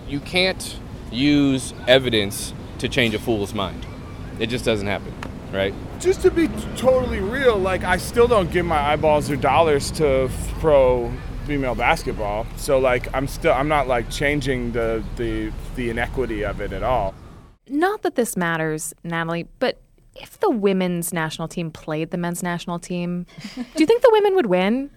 you 0.08 0.20
can't 0.20 0.78
use 1.12 1.74
evidence 1.88 2.54
to 2.80 2.90
change 2.90 3.14
a 3.14 3.20
fool's 3.20 3.54
mind. 3.54 3.86
It 4.40 4.48
just 4.48 4.66
doesn't 4.66 4.88
happen, 4.88 5.14
right? 5.54 5.74
Just 6.02 6.22
to 6.24 6.32
be 6.32 6.48
t- 6.48 6.54
totally 6.76 7.20
real, 7.20 7.58
like 7.58 7.84
I 7.84 7.98
still 7.98 8.28
don't 8.28 8.52
give 8.52 8.66
my 8.66 8.80
eyeballs 8.92 9.30
or 9.30 9.36
dollars 9.36 9.92
to 9.92 10.24
f- 10.26 10.54
pro 10.60 11.12
female 11.46 11.76
basketball. 11.76 12.46
So 12.58 12.80
like 12.80 13.08
I'm 13.16 13.28
still 13.28 13.54
I'm 13.54 13.68
not 13.68 13.88
like 13.88 14.10
changing 14.10 14.72
the 14.74 15.04
the 15.16 15.52
the 15.76 15.90
inequity 15.90 16.44
of 16.44 16.60
it 16.62 16.74
at 16.74 16.84
all. 16.84 17.14
Not 17.70 18.02
that 18.02 18.16
this 18.16 18.36
matters, 18.36 18.94
Natalie, 19.04 19.48
but 19.60 19.82
if 20.16 20.40
the 20.40 20.50
women's 20.50 21.14
national 21.14 21.48
team 21.48 21.72
played 21.72 22.12
the 22.12 22.18
men's 22.18 22.44
national 22.44 22.80
team, 22.80 23.26
do 23.56 23.64
you 23.78 23.86
think 23.86 24.02
the 24.02 24.10
women 24.12 24.36
would 24.36 24.48
win? 24.48 24.90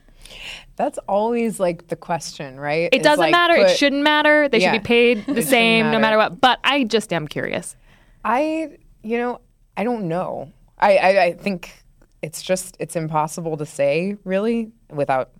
That's 0.76 0.98
always 1.06 1.60
like 1.60 1.88
the 1.88 1.96
question, 1.96 2.58
right? 2.58 2.88
It 2.92 3.02
doesn't 3.02 3.20
like, 3.20 3.30
matter. 3.30 3.54
put- 3.54 3.66
it 3.70 3.76
shouldn't 3.76 4.02
matter. 4.02 4.48
They 4.48 4.58
Yeah. 4.60 4.72
should 4.72 4.82
be 4.82 4.86
paid 4.86 5.18
the 5.26 5.34
shouldn't 5.34 5.46
same 5.46 5.86
no 5.86 5.92
matter. 5.92 6.00
matter 6.00 6.16
what. 6.18 6.40
But 6.40 6.58
I 6.64 6.84
just 6.84 7.12
am 7.12 7.28
curious. 7.28 7.76
I, 8.24 8.78
you 9.02 9.18
know, 9.18 9.40
I 9.76 9.84
don't 9.84 10.08
know. 10.08 10.50
I, 10.84 10.96
I, 10.96 11.22
I 11.24 11.32
think 11.32 11.72
it's 12.22 12.42
just 12.42 12.76
it's 12.78 12.96
impossible 12.96 13.56
to 13.56 13.66
say 13.66 14.16
really 14.24 14.72
without 14.90 15.30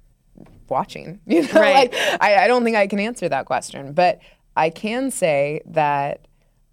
watching. 0.68 1.20
You 1.26 1.42
know, 1.42 1.61
Right. 1.61 1.92
like 1.92 1.94
I, 2.20 2.44
I 2.44 2.46
don't 2.48 2.64
think 2.64 2.76
I 2.76 2.87
can 2.87 2.98
answer 2.98 3.28
that 3.28 3.46
question, 3.46 3.92
but 3.92 4.20
I 4.57 4.70
can 4.70 5.11
say 5.11 5.61
that 5.66 6.26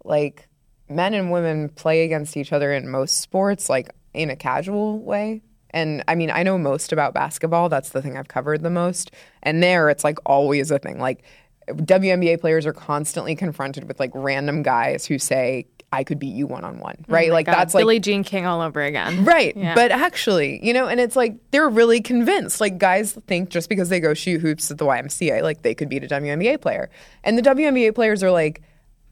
like 0.04 0.48
men 0.88 1.14
and 1.14 1.30
women 1.30 1.68
play 1.68 2.04
against 2.04 2.36
each 2.36 2.52
other 2.52 2.72
in 2.72 2.88
most 2.88 3.20
sports, 3.20 3.68
like 3.68 3.90
in 4.14 4.30
a 4.30 4.36
casual 4.36 4.98
way. 5.00 5.42
And 5.70 6.04
I 6.06 6.14
mean, 6.14 6.30
I 6.30 6.42
know 6.42 6.58
most 6.58 6.92
about 6.92 7.14
basketball. 7.14 7.68
That's 7.70 7.90
the 7.90 8.02
thing 8.02 8.18
I've 8.18 8.28
covered 8.28 8.62
the 8.62 8.70
most. 8.70 9.10
And 9.42 9.62
there, 9.62 9.88
it's 9.88 10.04
like 10.04 10.18
always 10.26 10.70
a 10.70 10.78
thing. 10.78 10.98
Like 10.98 11.22
WNBA 11.68 12.40
players 12.40 12.66
are 12.66 12.72
constantly 12.74 13.34
confronted 13.34 13.84
with 13.88 13.98
like 13.98 14.10
random 14.14 14.62
guys 14.62 15.06
who 15.06 15.18
say, 15.18 15.66
"I 15.92 16.04
could 16.04 16.18
beat 16.18 16.34
you 16.34 16.46
one 16.46 16.64
on 16.64 16.78
oh 16.78 16.82
one," 16.82 17.04
right? 17.08 17.30
like 17.30 17.46
God, 17.46 17.54
that's 17.54 17.74
like 17.74 17.82
Billie 17.82 18.00
Jean 18.00 18.24
King 18.24 18.46
all 18.46 18.60
over 18.60 18.82
again. 18.82 19.24
Right. 19.32 19.56
Yeah. 19.56 19.74
But 19.74 19.92
actually, 19.92 20.64
you 20.64 20.72
know, 20.72 20.88
and 20.88 20.98
it's 20.98 21.16
like 21.16 21.36
they're 21.52 21.68
really 21.68 22.00
convinced. 22.00 22.60
Like 22.60 22.78
guys 22.78 23.12
think 23.26 23.50
just 23.50 23.68
because 23.68 23.88
they 23.88 24.00
go 24.00 24.14
shoot 24.14 24.40
hoops 24.40 24.70
at 24.70 24.78
the 24.78 24.84
YMCA, 24.84 25.42
like 25.42 25.62
they 25.62 25.74
could 25.74 25.88
beat 25.88 26.04
a 26.04 26.06
WNBA 26.08 26.60
player. 26.60 26.90
And 27.22 27.38
the 27.38 27.42
WNBA 27.42 27.94
players 27.94 28.22
are 28.22 28.30
like, 28.30 28.62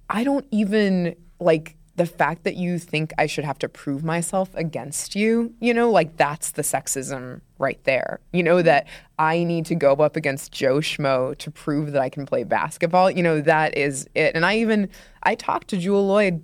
I 0.09 0.25
don't 0.25 0.47
even 0.51 1.15
like 1.39 1.77
the 2.01 2.07
fact 2.07 2.45
that 2.45 2.57
you 2.57 2.79
think 2.79 3.13
I 3.19 3.27
should 3.27 3.45
have 3.45 3.59
to 3.59 3.69
prove 3.69 4.03
myself 4.03 4.49
against 4.55 5.15
you, 5.15 5.53
you 5.61 5.75
know, 5.75 5.91
like 5.91 6.17
that's 6.17 6.53
the 6.53 6.63
sexism 6.63 7.43
right 7.59 7.79
there. 7.85 8.21
You 8.33 8.43
know, 8.43 8.63
that 8.63 8.87
I 9.19 9.45
need 9.45 9.67
to 9.67 9.75
go 9.75 9.93
up 9.93 10.17
against 10.17 10.51
Joe 10.51 10.79
Schmo 10.79 11.37
to 11.37 11.51
prove 11.51 11.93
that 11.93 12.01
I 12.01 12.09
can 12.09 12.25
play 12.25 12.45
basketball. 12.45 13.11
You 13.11 13.23
know, 13.23 13.43
that 13.43 13.77
is 13.77 14.09
it. 14.15 14.35
And 14.35 14.47
I 14.47 14.57
even 14.57 14.89
I 15.25 15.35
talked 15.35 15.69
to 15.69 15.77
Jewell 15.77 16.09
Loyd 16.09 16.41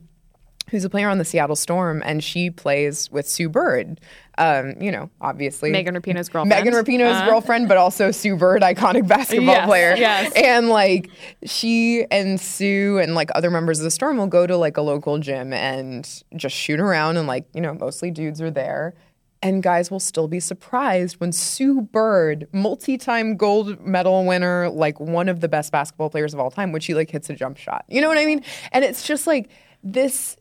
who's 0.70 0.84
a 0.84 0.90
player 0.90 1.08
on 1.08 1.18
the 1.18 1.24
Seattle 1.24 1.56
Storm, 1.56 2.02
and 2.04 2.22
she 2.24 2.50
plays 2.50 3.10
with 3.10 3.28
Sue 3.28 3.48
Bird. 3.48 4.00
Um, 4.38 4.74
you 4.80 4.90
know, 4.90 5.08
obviously 5.20 5.70
Megan 5.70 5.94
Rapinoe's 5.94 6.28
girlfriend. 6.28 6.48
Megan 6.64 6.74
Rapinoe's 6.74 7.16
Uh-huh. 7.16 7.30
girlfriend, 7.30 7.68
but 7.68 7.76
also 7.76 8.10
Sue 8.10 8.36
Bird, 8.36 8.62
iconic 8.62 9.06
basketball 9.08 9.54
Yes, 9.54 9.66
player. 9.66 9.94
yes. 9.96 10.32
And 10.36 10.68
like 10.68 11.08
she 11.44 12.04
and 12.10 12.40
Sue 12.40 12.98
and 12.98 13.14
like 13.14 13.30
other 13.34 13.50
members 13.50 13.78
of 13.78 13.84
the 13.84 13.90
Storm 13.90 14.16
will 14.18 14.26
go 14.26 14.46
to 14.46 14.56
like 14.56 14.76
a 14.76 14.82
local 14.82 15.18
gym 15.18 15.52
and 15.52 16.22
just 16.34 16.54
shoot 16.54 16.80
around, 16.80 17.16
and 17.16 17.26
like 17.26 17.46
you 17.54 17.60
know, 17.60 17.74
mostly 17.74 18.10
dudes 18.10 18.40
are 18.42 18.50
there. 18.50 18.94
And 19.42 19.62
guys 19.62 19.90
will 19.90 20.00
still 20.00 20.28
be 20.28 20.40
surprised 20.40 21.20
when 21.20 21.30
Sue 21.30 21.82
Bird, 21.82 22.48
multi-time 22.52 23.36
gold 23.36 23.78
medal 23.86 24.24
winner, 24.24 24.68
like 24.70 24.98
one 24.98 25.28
of 25.28 25.40
the 25.40 25.48
best 25.48 25.70
basketball 25.70 26.10
players 26.10 26.34
of 26.34 26.40
all 26.40 26.50
time, 26.50 26.72
when 26.72 26.80
she 26.80 26.94
like 26.94 27.10
hits 27.10 27.30
a 27.30 27.34
jump 27.34 27.56
shot. 27.56 27.84
You 27.88 28.00
know 28.00 28.08
what 28.08 28.18
I 28.18 28.24
mean? 28.26 28.42
And 28.72 28.84
it's 28.84 29.06
just 29.06 29.26
like 29.26 29.50
this 29.84 30.36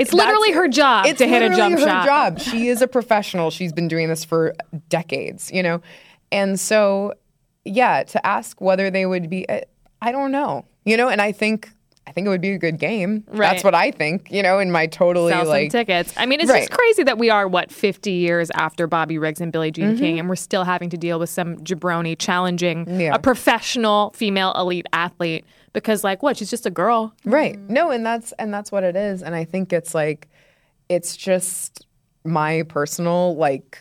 It's 0.00 0.12
literally 0.12 0.52
her 0.52 0.68
job 0.68 1.06
it's 1.06 1.18
to 1.18 1.26
hit 1.26 1.42
a 1.42 1.54
jump 1.54 1.78
her 1.78 1.84
shot. 1.86 2.06
job. 2.06 2.40
She 2.40 2.68
is 2.68 2.82
a 2.82 2.88
professional. 2.88 3.50
She's 3.50 3.72
been 3.72 3.88
doing 3.88 4.08
this 4.08 4.24
for 4.24 4.54
decades, 4.88 5.50
you 5.52 5.62
know? 5.62 5.80
And 6.32 6.58
so, 6.58 7.14
yeah, 7.64 8.02
to 8.04 8.26
ask 8.26 8.60
whether 8.60 8.90
they 8.90 9.06
would 9.06 9.28
be, 9.30 9.48
I- 9.50 9.64
I 10.02 10.12
don't 10.12 10.32
know, 10.32 10.64
you 10.84 10.96
know? 10.96 11.08
And 11.08 11.20
I 11.20 11.32
think, 11.32 11.70
I 12.06 12.12
think 12.12 12.26
it 12.26 12.30
would 12.30 12.40
be 12.40 12.52
a 12.52 12.58
good 12.58 12.78
game. 12.78 13.22
Right. 13.28 13.50
That's 13.50 13.62
what 13.62 13.74
I 13.74 13.90
think, 13.90 14.32
you 14.32 14.42
know, 14.42 14.58
in 14.58 14.72
my 14.72 14.86
totally 14.86 15.32
Sell 15.32 15.44
like. 15.46 15.70
tickets. 15.70 16.12
I 16.16 16.26
mean, 16.26 16.40
it's 16.40 16.50
just 16.50 16.70
crazy 16.70 17.02
that 17.04 17.18
we 17.18 17.30
are 17.30 17.46
what 17.46 17.70
50 17.70 18.10
years 18.10 18.50
after 18.54 18.86
Bobby 18.86 19.18
Riggs 19.18 19.40
and 19.40 19.52
Billie 19.52 19.70
Mm-hmm. 19.70 19.90
Jean 19.90 19.98
King, 19.98 20.18
and 20.18 20.28
we're 20.28 20.36
still 20.36 20.64
having 20.64 20.88
to 20.90 20.96
deal 20.96 21.18
with 21.20 21.30
some 21.30 21.56
jabroni 21.58 22.18
challenging 22.18 22.86
Yeah. 23.00 23.14
a 23.14 23.18
professional 23.18 24.10
female 24.16 24.52
elite 24.56 24.86
athlete 24.92 25.44
because, 25.72 26.02
like, 26.04 26.22
what? 26.22 26.36
She's 26.36 26.50
just 26.50 26.66
a 26.66 26.70
girl. 26.70 27.14
Right. 27.24 27.58
No, 27.58 27.90
and 27.90 28.04
that's 28.04 28.32
and 28.32 28.52
that's 28.52 28.72
what 28.72 28.84
it 28.84 28.96
is. 28.96 29.22
And 29.22 29.34
I 29.34 29.44
think 29.44 29.72
it's 29.72 29.94
like 29.94 30.28
it's 30.88 31.16
just 31.16 31.86
my 32.24 32.62
personal 32.64 33.36
like 33.36 33.80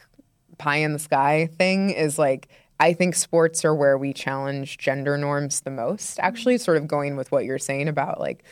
pie 0.58 0.78
in 0.78 0.94
the 0.94 1.00
sky 1.00 1.50
thing 1.58 1.90
is 1.90 2.20
like 2.20 2.48
I 2.80 2.94
think 2.94 3.16
sports 3.16 3.66
are 3.66 3.76
where 3.76 3.98
we 3.98 4.14
challenge 4.14 4.78
gender 4.78 5.18
norms 5.18 5.62
the 5.62 5.72
most. 5.72 6.20
Actually, 6.20 6.58
sort 6.58 6.78
of 6.78 6.88
going 6.88 7.18
with 7.18 7.32
what 7.32 7.46
you're 7.46 7.60
saying 7.60 7.88
about 7.88 8.20
like 8.20 8.44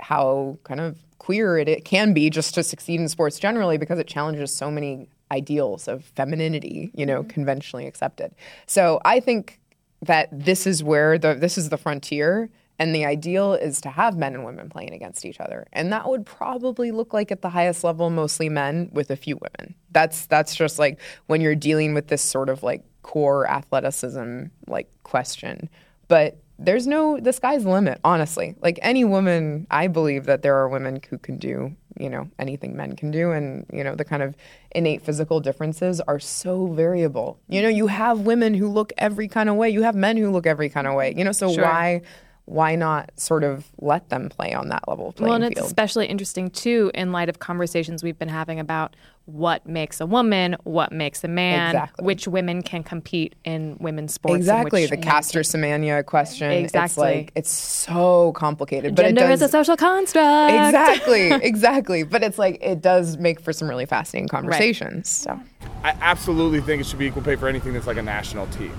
how 0.00 0.58
kind 0.64 0.80
of 0.80 0.96
queer 1.18 1.58
it, 1.58 1.68
it 1.68 1.84
can 1.84 2.14
be 2.14 2.30
just 2.30 2.54
to 2.54 2.62
succeed 2.62 3.00
in 3.00 3.08
sports 3.08 3.38
generally 3.38 3.76
because 3.76 3.98
it 3.98 4.06
challenges 4.06 4.54
so 4.54 4.70
many 4.70 5.08
ideals 5.30 5.88
of 5.88 6.04
femininity, 6.04 6.90
you 6.94 7.04
know, 7.04 7.20
mm-hmm. 7.20 7.30
conventionally 7.30 7.86
accepted. 7.86 8.34
So 8.66 9.00
I 9.04 9.20
think 9.20 9.60
that 10.00 10.28
this 10.32 10.66
is 10.66 10.82
where 10.82 11.18
the 11.18 11.34
this 11.34 11.58
is 11.58 11.68
the 11.68 11.76
frontier 11.76 12.48
and 12.78 12.94
the 12.94 13.04
ideal 13.04 13.54
is 13.54 13.80
to 13.82 13.88
have 13.90 14.16
men 14.16 14.34
and 14.34 14.44
women 14.44 14.68
playing 14.68 14.92
against 14.92 15.24
each 15.24 15.40
other. 15.40 15.66
And 15.72 15.92
that 15.92 16.08
would 16.08 16.24
probably 16.24 16.90
look 16.92 17.12
like 17.12 17.32
at 17.32 17.42
the 17.42 17.48
highest 17.50 17.82
level 17.82 18.08
mostly 18.10 18.48
men 18.48 18.88
with 18.92 19.10
a 19.10 19.16
few 19.16 19.36
women. 19.36 19.74
That's 19.90 20.26
that's 20.26 20.54
just 20.54 20.78
like 20.78 21.00
when 21.26 21.40
you're 21.40 21.54
dealing 21.56 21.94
with 21.94 22.06
this 22.08 22.22
sort 22.22 22.48
of 22.48 22.62
like 22.62 22.84
core 23.02 23.48
athleticism 23.50 24.44
like 24.66 24.88
question. 25.02 25.68
But 26.08 26.38
there's 26.58 26.86
no 26.86 27.18
the 27.20 27.32
sky's 27.32 27.64
the 27.64 27.70
limit, 27.70 28.00
honestly. 28.04 28.54
Like 28.60 28.78
any 28.82 29.04
woman, 29.04 29.66
I 29.70 29.86
believe 29.88 30.24
that 30.26 30.42
there 30.42 30.56
are 30.56 30.68
women 30.68 31.00
who 31.08 31.18
can 31.18 31.36
do, 31.36 31.74
you 31.98 32.10
know, 32.10 32.28
anything 32.38 32.76
men 32.76 32.96
can 32.96 33.10
do 33.10 33.30
and, 33.32 33.64
you 33.72 33.84
know, 33.84 33.94
the 33.94 34.04
kind 34.04 34.22
of 34.22 34.34
innate 34.72 35.02
physical 35.02 35.40
differences 35.40 36.00
are 36.02 36.18
so 36.18 36.66
variable. 36.66 37.38
You 37.48 37.62
know, 37.62 37.68
you 37.68 37.86
have 37.88 38.20
women 38.20 38.54
who 38.54 38.68
look 38.68 38.92
every 38.98 39.28
kind 39.28 39.48
of 39.48 39.54
way. 39.56 39.70
You 39.70 39.82
have 39.82 39.94
men 39.94 40.16
who 40.16 40.30
look 40.30 40.46
every 40.46 40.68
kind 40.68 40.86
of 40.86 40.94
way. 40.94 41.14
You 41.16 41.24
know, 41.24 41.32
so 41.32 41.52
Sure. 41.52 41.62
why 41.64 42.02
why 42.48 42.74
not 42.74 43.10
sort 43.16 43.44
of 43.44 43.66
let 43.78 44.08
them 44.08 44.30
play 44.30 44.54
on 44.54 44.68
that 44.70 44.88
level 44.88 45.12
playing 45.12 45.28
Well, 45.28 45.34
and 45.36 45.44
it's 45.44 45.58
field? 45.60 45.66
especially 45.66 46.06
interesting 46.06 46.48
too 46.48 46.90
in 46.94 47.12
light 47.12 47.28
of 47.28 47.38
conversations 47.40 48.02
we've 48.02 48.18
been 48.18 48.30
having 48.30 48.58
about 48.58 48.96
what 49.26 49.66
makes 49.66 50.00
a 50.00 50.06
woman, 50.06 50.56
what 50.64 50.90
makes 50.90 51.22
a 51.22 51.28
man, 51.28 51.72
Exactly. 51.76 52.04
which 52.06 52.26
women 52.26 52.62
can 52.62 52.82
compete 52.82 53.34
in 53.44 53.76
women's 53.78 54.14
sports. 54.14 54.36
Exactly, 54.36 54.86
the 54.86 54.96
Caster 54.96 55.40
Semenya 55.40 56.02
question. 56.06 56.50
It's 56.50 56.72
Exactly. 56.72 57.02
like 57.04 57.32
it's 57.34 57.50
so 57.50 58.32
complicated, 58.32 58.94
but 58.94 59.02
Gender 59.02 59.24
it 59.24 59.30
is 59.32 59.40
does 59.40 59.50
a 59.50 59.52
social 59.52 59.76
construct. 59.76 60.50
exactly, 60.54 61.30
exactly. 61.42 62.02
But 62.04 62.22
it's 62.22 62.38
like 62.38 62.56
it 62.62 62.80
does 62.80 63.18
make 63.18 63.38
for 63.40 63.52
some 63.52 63.68
really 63.68 63.84
fascinating 63.84 64.28
conversations. 64.28 65.10
So 65.10 65.38
I 65.84 65.90
absolutely 66.00 66.62
think 66.62 66.80
it 66.80 66.86
should 66.86 66.98
be 66.98 67.04
equal 67.06 67.20
pay 67.22 67.36
for 67.36 67.48
anything 67.48 67.74
that's 67.74 67.86
like 67.86 67.98
a 67.98 68.02
national 68.02 68.46
team. 68.46 68.72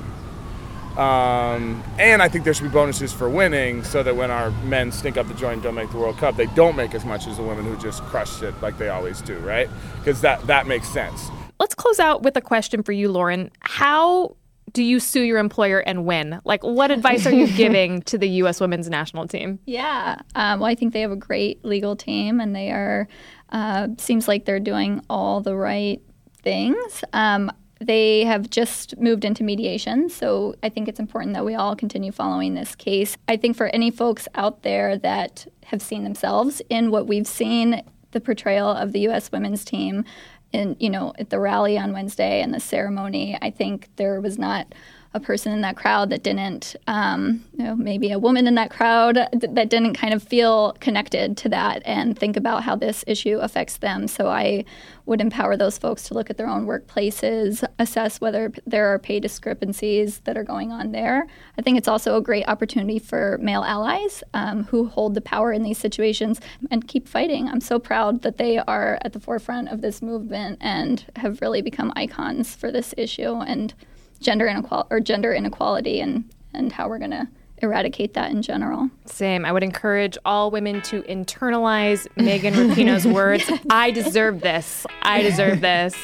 Um, 0.99 1.81
and 1.97 2.21
I 2.21 2.27
think 2.27 2.43
there 2.43 2.53
should 2.53 2.63
be 2.63 2.69
bonuses 2.69 3.13
for 3.13 3.29
winning 3.29 3.85
so 3.85 4.03
that 4.03 4.17
when 4.17 4.31
our 4.31 4.51
men 4.65 4.91
stink 4.91 5.15
up 5.15 5.29
the 5.29 5.33
joint 5.33 5.53
and 5.53 5.63
don't 5.63 5.75
make 5.75 5.89
the 5.91 5.97
World 5.97 6.17
Cup, 6.17 6.35
they 6.35 6.47
don't 6.47 6.75
make 6.75 6.93
as 6.93 7.05
much 7.05 7.25
as 7.25 7.37
the 7.37 7.43
women 7.43 7.63
who 7.63 7.77
just 7.77 8.03
crushed 8.03 8.43
it 8.43 8.53
like 8.61 8.77
they 8.77 8.89
always 8.89 9.21
do, 9.21 9.37
right? 9.39 9.69
Because 9.99 10.19
that, 10.21 10.45
that 10.47 10.67
makes 10.67 10.89
sense. 10.89 11.29
Let's 11.57 11.73
close 11.73 11.99
out 11.99 12.23
with 12.23 12.35
a 12.35 12.41
question 12.41 12.83
for 12.83 12.91
you, 12.91 13.09
Lauren. 13.09 13.49
How 13.61 14.35
do 14.73 14.83
you 14.83 14.99
sue 14.99 15.21
your 15.21 15.37
employer 15.37 15.79
and 15.79 16.05
win? 16.05 16.41
Like, 16.43 16.63
what 16.63 16.91
advice 16.91 17.25
are 17.25 17.33
you 17.33 17.47
giving 17.55 18.01
to 18.03 18.17
the 18.17 18.27
U.S. 18.29 18.59
women's 18.59 18.89
national 18.89 19.25
team? 19.27 19.59
Yeah. 19.65 20.17
Um, 20.35 20.59
well, 20.59 20.69
I 20.69 20.75
think 20.75 20.91
they 20.91 21.01
have 21.01 21.11
a 21.11 21.15
great 21.15 21.63
legal 21.63 21.95
team, 21.95 22.39
and 22.39 22.55
they 22.55 22.71
are. 22.71 23.07
Uh, 23.51 23.87
seems 23.97 24.27
like 24.27 24.45
they're 24.45 24.59
doing 24.59 25.01
all 25.09 25.41
the 25.41 25.55
right 25.55 26.01
things. 26.43 27.03
Um, 27.13 27.51
they 27.79 28.25
have 28.25 28.49
just 28.49 28.97
moved 28.97 29.23
into 29.23 29.43
mediation, 29.43 30.09
so 30.09 30.55
I 30.61 30.69
think 30.69 30.87
it's 30.87 30.99
important 30.99 31.33
that 31.33 31.45
we 31.45 31.55
all 31.55 31.75
continue 31.75 32.11
following 32.11 32.53
this 32.53 32.75
case. 32.75 33.15
I 33.27 33.37
think 33.37 33.55
for 33.55 33.67
any 33.67 33.89
folks 33.89 34.27
out 34.35 34.63
there 34.63 34.97
that 34.97 35.47
have 35.65 35.81
seen 35.81 36.03
themselves 36.03 36.61
in 36.69 36.91
what 36.91 37.07
we've 37.07 37.27
seen, 37.27 37.81
the 38.11 38.19
portrayal 38.19 38.69
of 38.69 38.91
the 38.91 38.99
U.S. 39.01 39.31
women's 39.31 39.63
team, 39.63 40.03
in 40.51 40.75
you 40.79 40.89
know 40.89 41.13
at 41.19 41.29
the 41.29 41.39
rally 41.39 41.77
on 41.77 41.93
Wednesday 41.93 42.41
and 42.41 42.53
the 42.53 42.59
ceremony, 42.59 43.37
I 43.41 43.51
think 43.51 43.87
there 43.95 44.19
was 44.19 44.37
not 44.37 44.73
a 45.13 45.19
person 45.19 45.51
in 45.51 45.61
that 45.61 45.75
crowd 45.75 46.11
that 46.11 46.21
didn't, 46.21 46.75
um, 46.85 47.43
you 47.57 47.63
know, 47.63 47.75
maybe 47.75 48.11
a 48.11 48.19
woman 48.19 48.45
in 48.45 48.53
that 48.55 48.69
crowd 48.69 49.15
th- 49.15 49.53
that 49.53 49.69
didn't 49.69 49.95
kind 49.95 50.13
of 50.13 50.21
feel 50.21 50.73
connected 50.79 51.35
to 51.35 51.49
that 51.49 51.81
and 51.83 52.17
think 52.17 52.37
about 52.37 52.63
how 52.63 52.75
this 52.75 53.03
issue 53.07 53.39
affects 53.39 53.77
them. 53.77 54.07
So 54.07 54.27
I 54.27 54.65
would 55.07 55.19
empower 55.19 55.57
those 55.57 55.79
folks 55.79 56.03
to 56.03 56.13
look 56.13 56.29
at 56.29 56.37
their 56.37 56.47
own 56.47 56.67
workplaces, 56.67 57.63
assess 57.79 58.21
whether 58.21 58.53
there 58.67 58.93
are 58.93 58.99
pay 58.99 59.19
discrepancies 59.19 60.19
that 60.25 60.37
are 60.37 60.43
going 60.43 60.71
on 60.71 60.91
there. 60.91 61.25
I 61.57 61.63
think 61.63 61.79
it's 61.79 61.87
also 61.87 62.15
a 62.15 62.21
great 62.21 62.47
opportunity 62.47 62.99
for 62.99 63.39
male 63.41 63.63
allies 63.63 64.23
um, 64.35 64.65
who 64.65 64.85
hold 64.85 65.15
the 65.15 65.21
power 65.21 65.51
in 65.51 65.63
these 65.63 65.79
situations 65.79 66.39
and 66.69 66.87
keep 66.87 67.07
fighting. 67.07 67.47
I'm 67.47 67.61
so 67.61 67.79
proud 67.79 68.21
that 68.21 68.37
they 68.37 68.59
are 68.59 68.99
at 69.03 69.13
the 69.13 69.19
forefront 69.19 69.69
of 69.69 69.81
this 69.81 70.03
movement 70.03 70.59
and 70.61 71.03
have 71.15 71.41
really 71.41 71.63
become 71.63 71.91
icons 71.95 72.55
for 72.55 72.71
this 72.71 72.93
issue 72.95 73.37
and 73.41 73.73
gender 74.21 74.47
inequality 74.47 74.87
or 74.91 74.99
gender 74.99 75.33
inequality 75.33 76.01
and 76.01 76.23
and 76.53 76.71
how 76.71 76.87
we're 76.89 76.99
going 76.99 77.11
to 77.11 77.27
eradicate 77.61 78.13
that 78.13 78.31
in 78.31 78.41
general. 78.41 78.89
Same. 79.05 79.45
I 79.45 79.51
would 79.51 79.63
encourage 79.63 80.17
all 80.25 80.49
women 80.49 80.81
to 80.83 81.01
internalize 81.03 82.07
Megan 82.15 82.53
Rapinoe's 82.53 83.05
words. 83.07 83.43
I 83.69 83.91
deserve 83.91 84.41
this. 84.41 84.85
I 85.01 85.21
deserve 85.21 85.61
this. 85.61 85.95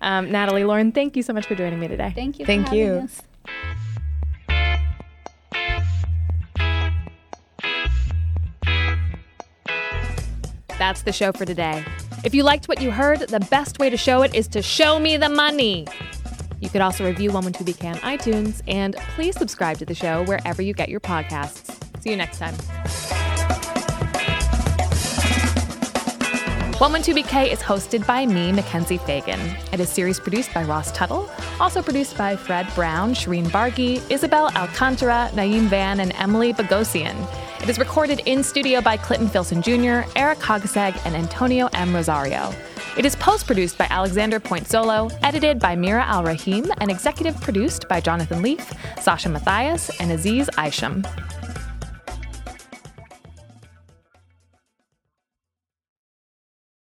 Um, 0.00 0.30
Natalie, 0.30 0.64
Lauren, 0.64 0.92
thank 0.92 1.16
you 1.16 1.22
so 1.22 1.32
much 1.32 1.46
for 1.46 1.54
joining 1.54 1.78
me 1.78 1.88
today. 1.88 2.12
Thank 2.14 2.38
you. 2.38 2.46
Thank 2.46 2.68
for 2.68 2.74
you. 2.74 2.92
us. 2.94 3.22
That's 10.78 11.02
the 11.02 11.12
show 11.12 11.30
for 11.30 11.44
today. 11.44 11.84
If 12.24 12.34
you 12.34 12.42
liked 12.42 12.66
what 12.66 12.80
you 12.80 12.90
heard, 12.90 13.20
the 13.20 13.40
best 13.40 13.78
way 13.78 13.90
to 13.90 13.96
show 13.96 14.22
it 14.22 14.34
is 14.34 14.48
to 14.48 14.62
show 14.62 14.98
me 14.98 15.16
the 15.16 15.28
money. 15.28 15.86
You 16.62 16.70
could 16.70 16.80
also 16.80 17.04
review 17.04 17.30
112BK 17.32 17.86
on 17.86 17.96
iTunes, 17.96 18.62
and 18.68 18.94
please 19.16 19.36
subscribe 19.36 19.78
to 19.78 19.84
the 19.84 19.96
show 19.96 20.22
wherever 20.24 20.62
you 20.62 20.72
get 20.72 20.88
your 20.88 21.00
podcasts. 21.00 21.76
See 22.00 22.10
you 22.10 22.16
next 22.16 22.38
time. 22.38 22.54
112BK 26.78 27.52
is 27.52 27.58
hosted 27.58 28.06
by 28.06 28.26
me, 28.26 28.52
Mackenzie 28.52 28.98
Fagan. 28.98 29.40
It 29.72 29.80
is 29.80 29.88
series 29.88 30.20
produced 30.20 30.54
by 30.54 30.62
Ross 30.62 30.92
Tuttle, 30.92 31.28
also 31.58 31.82
produced 31.82 32.16
by 32.16 32.36
Fred 32.36 32.68
Brown, 32.76 33.12
Shireen 33.12 33.46
Bargi, 33.46 34.00
Isabel 34.08 34.48
Alcantara, 34.54 35.30
Naeem 35.32 35.66
Van, 35.66 35.98
and 35.98 36.12
Emily 36.14 36.52
Bogosian. 36.52 37.16
It 37.60 37.68
is 37.68 37.80
recorded 37.80 38.20
in 38.26 38.44
studio 38.44 38.80
by 38.80 38.96
Clinton 38.96 39.28
Filson 39.28 39.62
Jr., 39.62 40.08
Eric 40.14 40.38
Hogseg, 40.38 40.96
and 41.04 41.16
Antonio 41.16 41.68
M. 41.72 41.92
Rosario. 41.92 42.54
It 42.94 43.06
is 43.06 43.16
post 43.16 43.46
produced 43.46 43.78
by 43.78 43.86
Alexander 43.88 44.38
Pointzolo, 44.38 45.10
edited 45.22 45.58
by 45.58 45.74
Mira 45.74 46.04
Al 46.04 46.24
Rahim, 46.24 46.70
and 46.76 46.90
executive 46.90 47.40
produced 47.40 47.88
by 47.88 48.02
Jonathan 48.02 48.42
Leaf, 48.42 48.70
Sasha 49.00 49.30
Matthias, 49.30 49.90
and 49.98 50.12
Aziz 50.12 50.50
Isham. 50.58 51.02